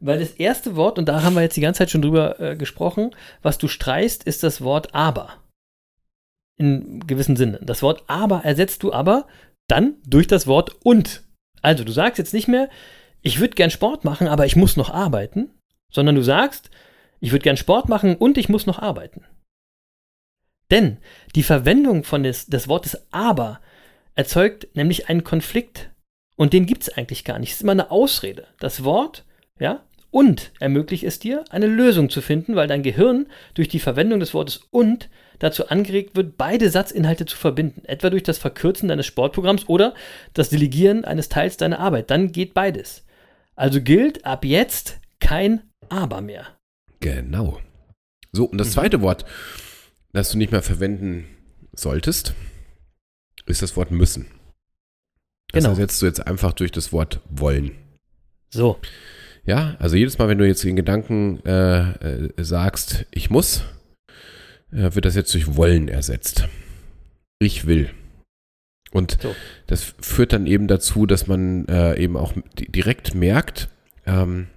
[0.00, 2.56] Weil das erste Wort, und da haben wir jetzt die ganze Zeit schon drüber äh,
[2.56, 3.10] gesprochen,
[3.42, 5.34] was du streichst, ist das Wort aber.
[6.60, 7.58] In gewissem Sinne.
[7.62, 9.26] Das Wort aber ersetzt du aber
[9.66, 11.22] dann durch das Wort und.
[11.62, 12.68] Also du sagst jetzt nicht mehr,
[13.22, 15.48] ich würde gern Sport machen, aber ich muss noch arbeiten,
[15.90, 16.68] sondern du sagst,
[17.18, 19.24] ich würde gern Sport machen und ich muss noch arbeiten.
[20.70, 20.98] Denn
[21.34, 23.62] die Verwendung von des, des Wortes aber
[24.14, 25.90] erzeugt nämlich einen Konflikt
[26.36, 27.52] und den gibt es eigentlich gar nicht.
[27.52, 28.48] Es ist immer eine Ausrede.
[28.58, 29.24] Das Wort,
[29.58, 34.20] ja, und ermöglicht es dir, eine Lösung zu finden, weil dein Gehirn durch die Verwendung
[34.20, 35.08] des Wortes und
[35.40, 37.84] dazu angeregt wird, beide Satzinhalte zu verbinden.
[37.86, 39.94] Etwa durch das Verkürzen deines Sportprogramms oder
[40.34, 42.10] das Delegieren eines Teils deiner Arbeit.
[42.10, 43.04] Dann geht beides.
[43.56, 46.46] Also gilt ab jetzt kein Aber mehr.
[47.00, 47.58] Genau.
[48.32, 48.72] So, und das Mhm.
[48.72, 49.24] zweite Wort,
[50.12, 51.26] das du nicht mehr verwenden
[51.72, 52.34] solltest,
[53.46, 54.26] ist das Wort müssen.
[55.52, 55.70] Das Genau.
[55.70, 57.72] ersetzt du jetzt einfach durch das Wort wollen.
[58.50, 58.78] So,
[59.46, 63.64] Ja, also jedes Mal, wenn du jetzt den Gedanken äh, äh, sagst, ich muss,
[64.70, 66.48] wird das jetzt durch wollen ersetzt.
[67.38, 67.90] Ich will.
[68.92, 69.34] Und So.
[69.66, 73.68] das führt dann eben dazu, dass man äh, eben auch di- direkt merkt,
[74.06, 74.48] ähm,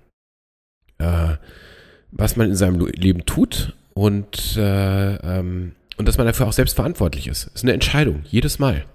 [0.98, 1.36] äh,
[2.12, 6.76] was man in seinem Leben tut und, äh, ähm, und dass man dafür auch selbst
[6.76, 7.48] verantwortlich ist.
[7.48, 8.86] Es ist eine Entscheidung, jedes Mal.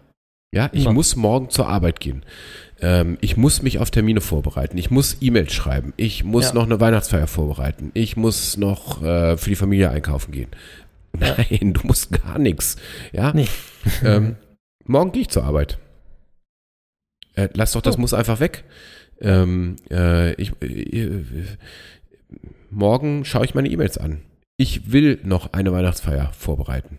[0.54, 0.94] Ja, ich Immer.
[0.94, 2.24] muss morgen zur Arbeit gehen.
[2.80, 4.78] Ähm, ich muss mich auf Termine vorbereiten.
[4.78, 5.92] Ich muss E-Mails schreiben.
[5.96, 6.54] Ich muss Ja.
[6.54, 7.90] noch eine Weihnachtsfeier vorbereiten.
[7.94, 10.48] Ich muss noch äh, für die Familie einkaufen gehen.
[11.12, 12.76] Nein, du musst gar nichts.
[13.12, 13.48] Ja, Nee.
[14.04, 14.36] ähm,
[14.84, 15.78] morgen gehe ich zur Arbeit.
[17.34, 18.00] Äh, lass doch das Oh.
[18.00, 18.64] muss einfach weg.
[19.20, 21.24] Ähm, äh, ich, äh,
[22.70, 24.20] morgen schaue ich meine E-Mails an.
[24.56, 26.98] Ich will noch eine Weihnachtsfeier vorbereiten.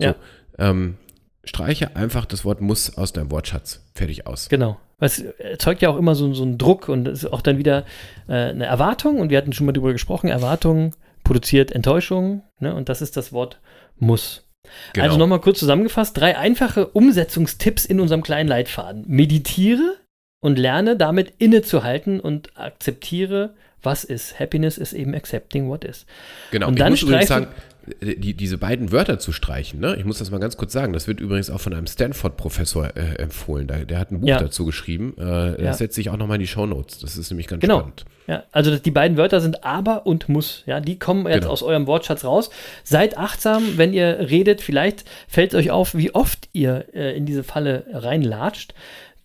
[0.00, 0.16] Ja.
[0.58, 0.96] ähm,
[1.44, 3.84] streiche einfach das Wort muss aus deinem Wortschatz.
[3.94, 4.48] Fertig aus.
[4.48, 4.78] Genau.
[4.98, 7.84] Es erzeugt ja auch immer so, so einen Druck und es ist auch dann wieder
[8.28, 10.92] äh, eine Erwartung und wir hatten schon mal darüber gesprochen, Erwartungen
[11.24, 12.42] produziert Enttäuschung.
[12.60, 12.74] Ne?
[12.74, 13.60] Und das ist das Wort
[13.98, 14.46] muss.
[14.92, 15.06] Genau.
[15.06, 19.04] Also nochmal kurz zusammengefasst, drei einfache Umsetzungstipps in unserem kleinen Leitfaden.
[19.08, 19.96] Meditiere
[20.40, 24.38] und lerne damit innezuhalten und akzeptiere, was ist.
[24.38, 26.06] Happiness is eben accepting what is.
[26.52, 27.54] Genau, Und ich dann muss übrigens streichen- sagen,
[28.00, 29.96] die, diese beiden Wörter zu streichen, ne?
[29.98, 33.16] ich muss das mal ganz kurz sagen, das wird übrigens auch von einem Stanford-Professor äh,
[33.16, 33.66] empfohlen.
[33.66, 34.38] Der, der hat ein Buch Ja.
[34.38, 35.14] dazu geschrieben.
[35.18, 35.72] Äh, das Ja.
[35.74, 37.00] setze ich auch nochmal in die Shownotes.
[37.00, 37.78] Das ist nämlich ganz Genau.
[37.80, 38.04] spannend.
[38.28, 40.62] Ja, also das- die beiden Wörter sind aber und muss.
[40.66, 41.50] Ja, die kommen jetzt Genau.
[41.52, 42.50] aus eurem Wortschatz raus.
[42.84, 44.60] Seid achtsam, wenn ihr redet.
[44.60, 48.74] Vielleicht fällt euch auf, wie oft ihr äh, in diese Falle reinlatscht.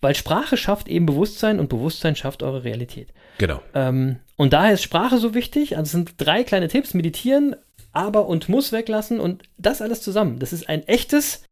[0.00, 3.08] Weil Sprache schafft eben Bewusstsein und Bewusstsein schafft eure Realität.
[3.38, 3.60] Genau.
[3.74, 5.76] Ähm, und daher ist Sprache so wichtig.
[5.76, 7.54] Also es sind drei kleine Tipps: Meditieren,
[7.92, 10.38] aber und muss weglassen und das alles zusammen.
[10.38, 11.42] Das ist ein echtes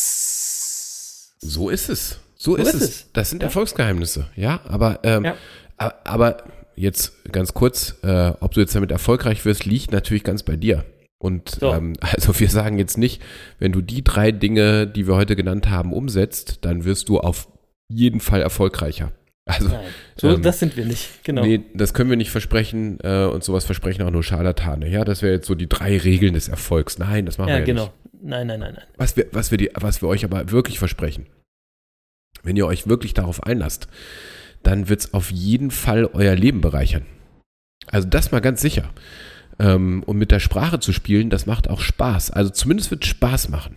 [0.00, 1.36] Erfolgsgeheimnis.
[1.40, 2.18] So ist es.
[2.36, 2.82] So, ist, ist es.
[2.82, 3.12] es.
[3.12, 3.48] Das sind Ja.
[3.48, 4.28] Erfolgsgeheimnisse.
[4.36, 5.34] Ja, aber, ähm, Ja.
[6.04, 10.56] aber jetzt ganz kurz, äh, ob du jetzt damit erfolgreich wirst, liegt natürlich ganz bei
[10.56, 10.84] dir.
[11.18, 11.72] Und So.
[11.74, 13.20] ähm, also wir sagen jetzt nicht,
[13.58, 17.48] wenn du die drei Dinge, die wir heute genannt haben, umsetzt, dann wirst du auf
[17.88, 19.12] jeden Fall erfolgreicher.
[19.46, 19.86] Also Nein,
[20.16, 21.24] so, Ähm, das sind wir nicht.
[21.24, 21.42] Genau.
[21.42, 24.88] Nee, das können wir nicht versprechen äh, und sowas versprechen auch nur Scharlatane.
[24.88, 26.98] Ja, das wäre jetzt so die drei Regeln des Erfolgs.
[26.98, 27.84] Nein, das machen ja, wir ja genau.
[27.84, 28.22] nicht.
[28.22, 28.84] Nein, nein, nein, nein.
[28.96, 31.26] Was wir, was, wir die, was wir euch aber wirklich versprechen,
[32.42, 33.88] wenn ihr euch wirklich darauf einlasst,
[34.62, 37.06] dann wird es auf jeden Fall euer Leben bereichern.
[37.86, 38.90] Also das mal ganz sicher.
[39.58, 42.30] Ähm, und mit der Sprache zu spielen, das macht auch Spaß.
[42.30, 43.76] Also zumindest wird es Spaß machen.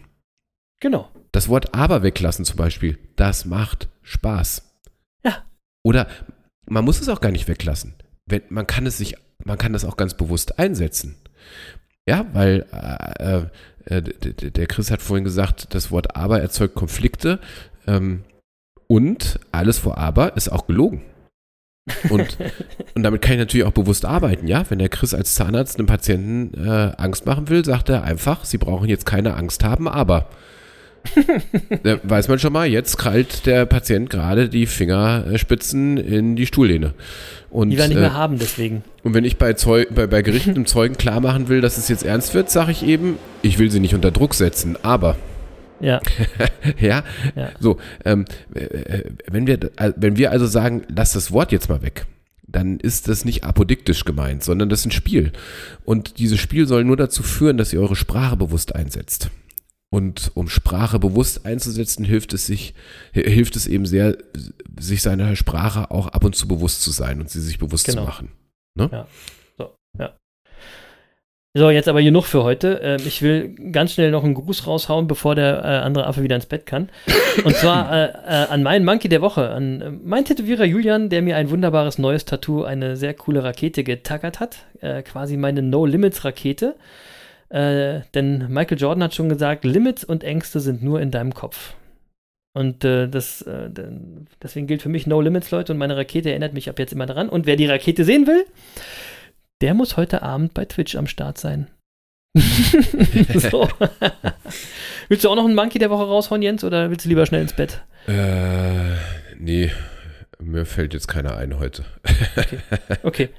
[0.80, 1.10] Genau.
[1.32, 4.78] Das Wort aber weglassen zum Beispiel, das macht Spaß.
[5.26, 5.46] Ja.
[5.84, 6.08] Oder
[6.66, 7.94] man muss es auch gar nicht weglassen.
[8.26, 11.16] Wenn, man kann es sich, man kann das auch ganz bewusst einsetzen.
[12.08, 13.46] Ja, weil äh,
[13.86, 17.40] äh, d- der Chris hat vorhin gesagt, das Wort aber erzeugt Konflikte.
[17.86, 18.24] Ähm,
[18.88, 21.02] und alles vor aber ist auch gelogen.
[22.10, 22.38] Und,
[22.96, 24.64] und damit kann ich natürlich auch bewusst arbeiten, ja.
[24.70, 28.58] Wenn der Chris als Zahnarzt einem Patienten äh, Angst machen will, sagt er einfach, sie
[28.58, 30.30] brauchen jetzt keine Angst haben, aber.
[31.84, 36.94] Da weiß man schon mal, jetzt krallt der Patient gerade die Fingerspitzen in die Stuhllehne.
[37.50, 38.84] Und, Die wir nicht äh, mehr haben, deswegen.
[39.04, 41.88] und wenn ich bei, Zeu bei, bei Gerichten einem Zeugen klar machen will, dass es
[41.88, 45.18] jetzt ernst wird, sage ich eben, ich will sie nicht unter Druck setzen, aber
[45.80, 46.00] Ja,
[46.80, 47.04] ja,
[47.36, 47.50] Ja.
[47.60, 48.26] so, ähm,
[48.56, 52.06] äh, wenn, wir, äh, wenn wir also sagen, lass das Wort jetzt mal weg,
[52.48, 55.32] dann ist das nicht apodiktisch gemeint, sondern das ist ein Spiel.
[55.86, 59.30] Und dieses Spiel soll nur dazu führen, dass ihr eure Sprache bewusst einsetzt.
[59.94, 62.74] Und um Sprache bewusst einzusetzen, hilft es sich,
[63.14, 64.18] hi- hilft es eben sehr,
[64.80, 68.02] sich seiner Sprache auch ab und zu bewusst zu sein und sie sich bewusst Genau.
[68.02, 68.32] zu machen.
[68.76, 70.16] so, ja.
[71.56, 72.80] So, jetzt aber genug für heute.
[72.82, 76.36] Ähm, ich will ganz schnell noch einen Gruß raushauen, bevor der äh, andere Affe wieder
[76.36, 76.90] ins Bett kann.
[77.44, 81.38] Und zwar äh, äh, an meinen Monkey der Woche, an meinen Tätowierer Julian, der mir
[81.38, 84.58] ein wunderbares neues Tattoo, eine sehr coole Rakete getackert hat.
[85.06, 86.74] Quasi meine No-Limits-Rakete.
[87.50, 91.76] Äh, denn Michael Jordan hat schon gesagt, Limits und Ängste sind nur in deinem Kopf.
[92.54, 93.70] Und äh, das, äh,
[94.42, 97.08] deswegen gilt für mich No Limits, Leute, und meine Rakete erinnert mich ab jetzt immer
[97.08, 97.30] daran.
[97.30, 98.46] Und wer die Rakete sehen will,
[99.62, 101.68] der muss heute Abend bei Twitch am Start sein.
[103.36, 103.70] so.
[105.08, 107.42] willst du auch noch einen Monkey der Woche raushauen, Jens, oder willst du lieber schnell
[107.42, 107.82] ins Bett?
[108.08, 108.96] Äh,
[109.40, 109.72] nee,
[110.40, 111.86] mir fällt jetzt keiner ein heute.
[113.04, 113.30] Okay.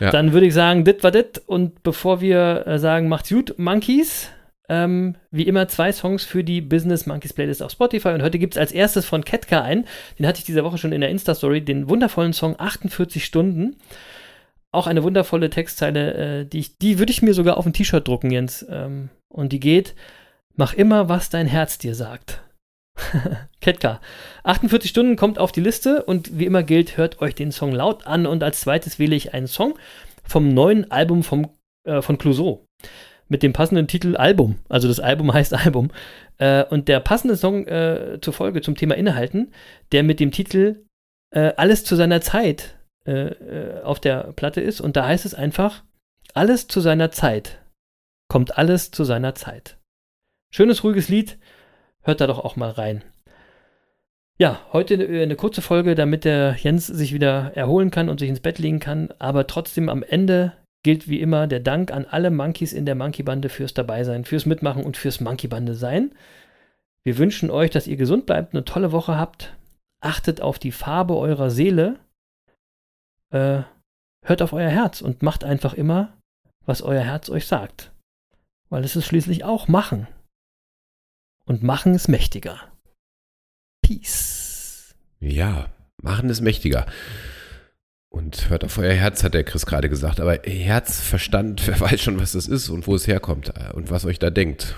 [0.00, 0.10] Ja.
[0.10, 1.40] Dann würde ich sagen, dit war dit.
[1.46, 4.30] Und bevor wir äh, sagen, macht's gut, Monkeys,
[4.68, 8.08] ähm, wie immer zwei Songs für die Business Monkeys Playlist auf Spotify.
[8.08, 9.86] Und heute gibt es als erstes von Ketka ein.
[10.18, 11.62] Den hatte ich diese Woche schon in der Insta-Story.
[11.62, 13.76] Den wundervollen Song 48 Stunden.
[14.70, 18.08] Auch eine wundervolle Textzeile, äh, die, ich, die würde ich mir sogar auf ein T-Shirt
[18.08, 18.64] drucken, Jens.
[18.70, 19.94] Ähm, und die geht:
[20.54, 22.42] Mach immer, was dein Herz dir sagt.
[23.62, 24.00] Ketka.
[24.44, 28.06] 48 Stunden kommt auf die Liste und wie immer gilt, hört euch den Song laut
[28.06, 29.78] an und als zweites wähle ich einen Song
[30.24, 31.48] vom neuen Album vom,
[31.84, 32.66] äh, von Clouseau
[33.28, 34.58] mit dem passenden Titel Album.
[34.68, 35.90] Also das Album heißt Album.
[36.38, 39.52] Äh, und der passende Song äh, zur Folge zum Thema Innehalten,
[39.90, 40.84] der mit dem Titel
[41.34, 44.80] äh, Alles zu seiner Zeit äh, äh, auf der Platte ist.
[44.80, 45.82] Und da heißt es einfach,
[46.34, 47.60] alles zu seiner Zeit.
[48.28, 49.78] Kommt alles zu seiner Zeit.
[50.54, 51.38] Schönes, ruhiges Lied.
[52.02, 53.02] Hört da doch auch mal rein.
[54.42, 58.28] Ja, heute eine, eine kurze Folge, damit der Jens sich wieder erholen kann und sich
[58.28, 59.14] ins Bett legen kann.
[59.20, 63.48] Aber trotzdem am Ende gilt wie immer der Dank an alle Monkeys in der Monkey-Bande
[63.48, 66.12] fürs Dabeisein, fürs Mitmachen und fürs Monkey-Bande sein.
[67.04, 69.56] Wir wünschen euch, dass ihr gesund bleibt, eine tolle Woche habt.
[70.00, 72.00] Achtet auf die Farbe eurer Seele.
[73.30, 73.62] Äh,
[74.26, 76.18] hört auf euer Herz und macht einfach immer,
[76.66, 77.92] was euer Herz euch sagt.
[78.70, 80.08] Weil es ist schließlich auch Machen.
[81.44, 82.71] Und Machen ist mächtiger.
[84.00, 84.94] Peace.
[85.20, 85.68] Ja,
[86.02, 86.86] Machen ist mächtiger.
[88.08, 90.20] Und hört auf euer Herz, hat der Chris gerade gesagt.
[90.20, 94.04] Aber Herz, Verstand, wer weiß schon, was das ist und wo es herkommt und was
[94.04, 94.74] euch da denkt.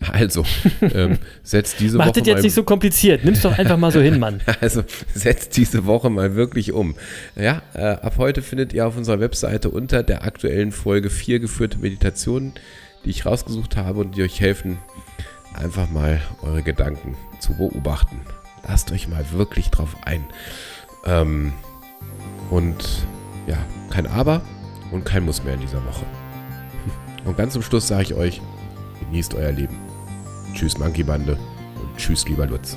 [0.00, 0.46] Also,
[0.80, 3.24] ähm, setzt diese Macht Woche das jetzt mal, nicht so kompliziert.
[3.24, 4.40] Nimm's doch einfach mal so hin, Mann.
[4.60, 6.94] also setzt diese Woche mal wirklich um.
[7.36, 11.78] Ja, äh, ab heute findet ihr auf unserer Webseite unter der aktuellen Folge vier geführte
[11.78, 12.54] Meditationen,
[13.04, 14.78] die ich rausgesucht habe und die euch helfen,
[15.54, 18.22] einfach mal eure Gedanken zu beobachten.
[18.66, 20.24] Lasst euch mal wirklich drauf ein.
[21.04, 21.52] Ähm,
[22.50, 23.06] und
[23.46, 23.58] ja,
[23.90, 24.42] kein Aber
[24.90, 26.04] und kein Muss mehr in dieser Woche.
[27.24, 28.42] Und ganz zum Schluss sage ich euch,
[29.00, 29.78] genießt euer Leben.
[30.54, 31.38] Tschüss Monkey Bande
[31.80, 32.76] und tschüss lieber Lutz.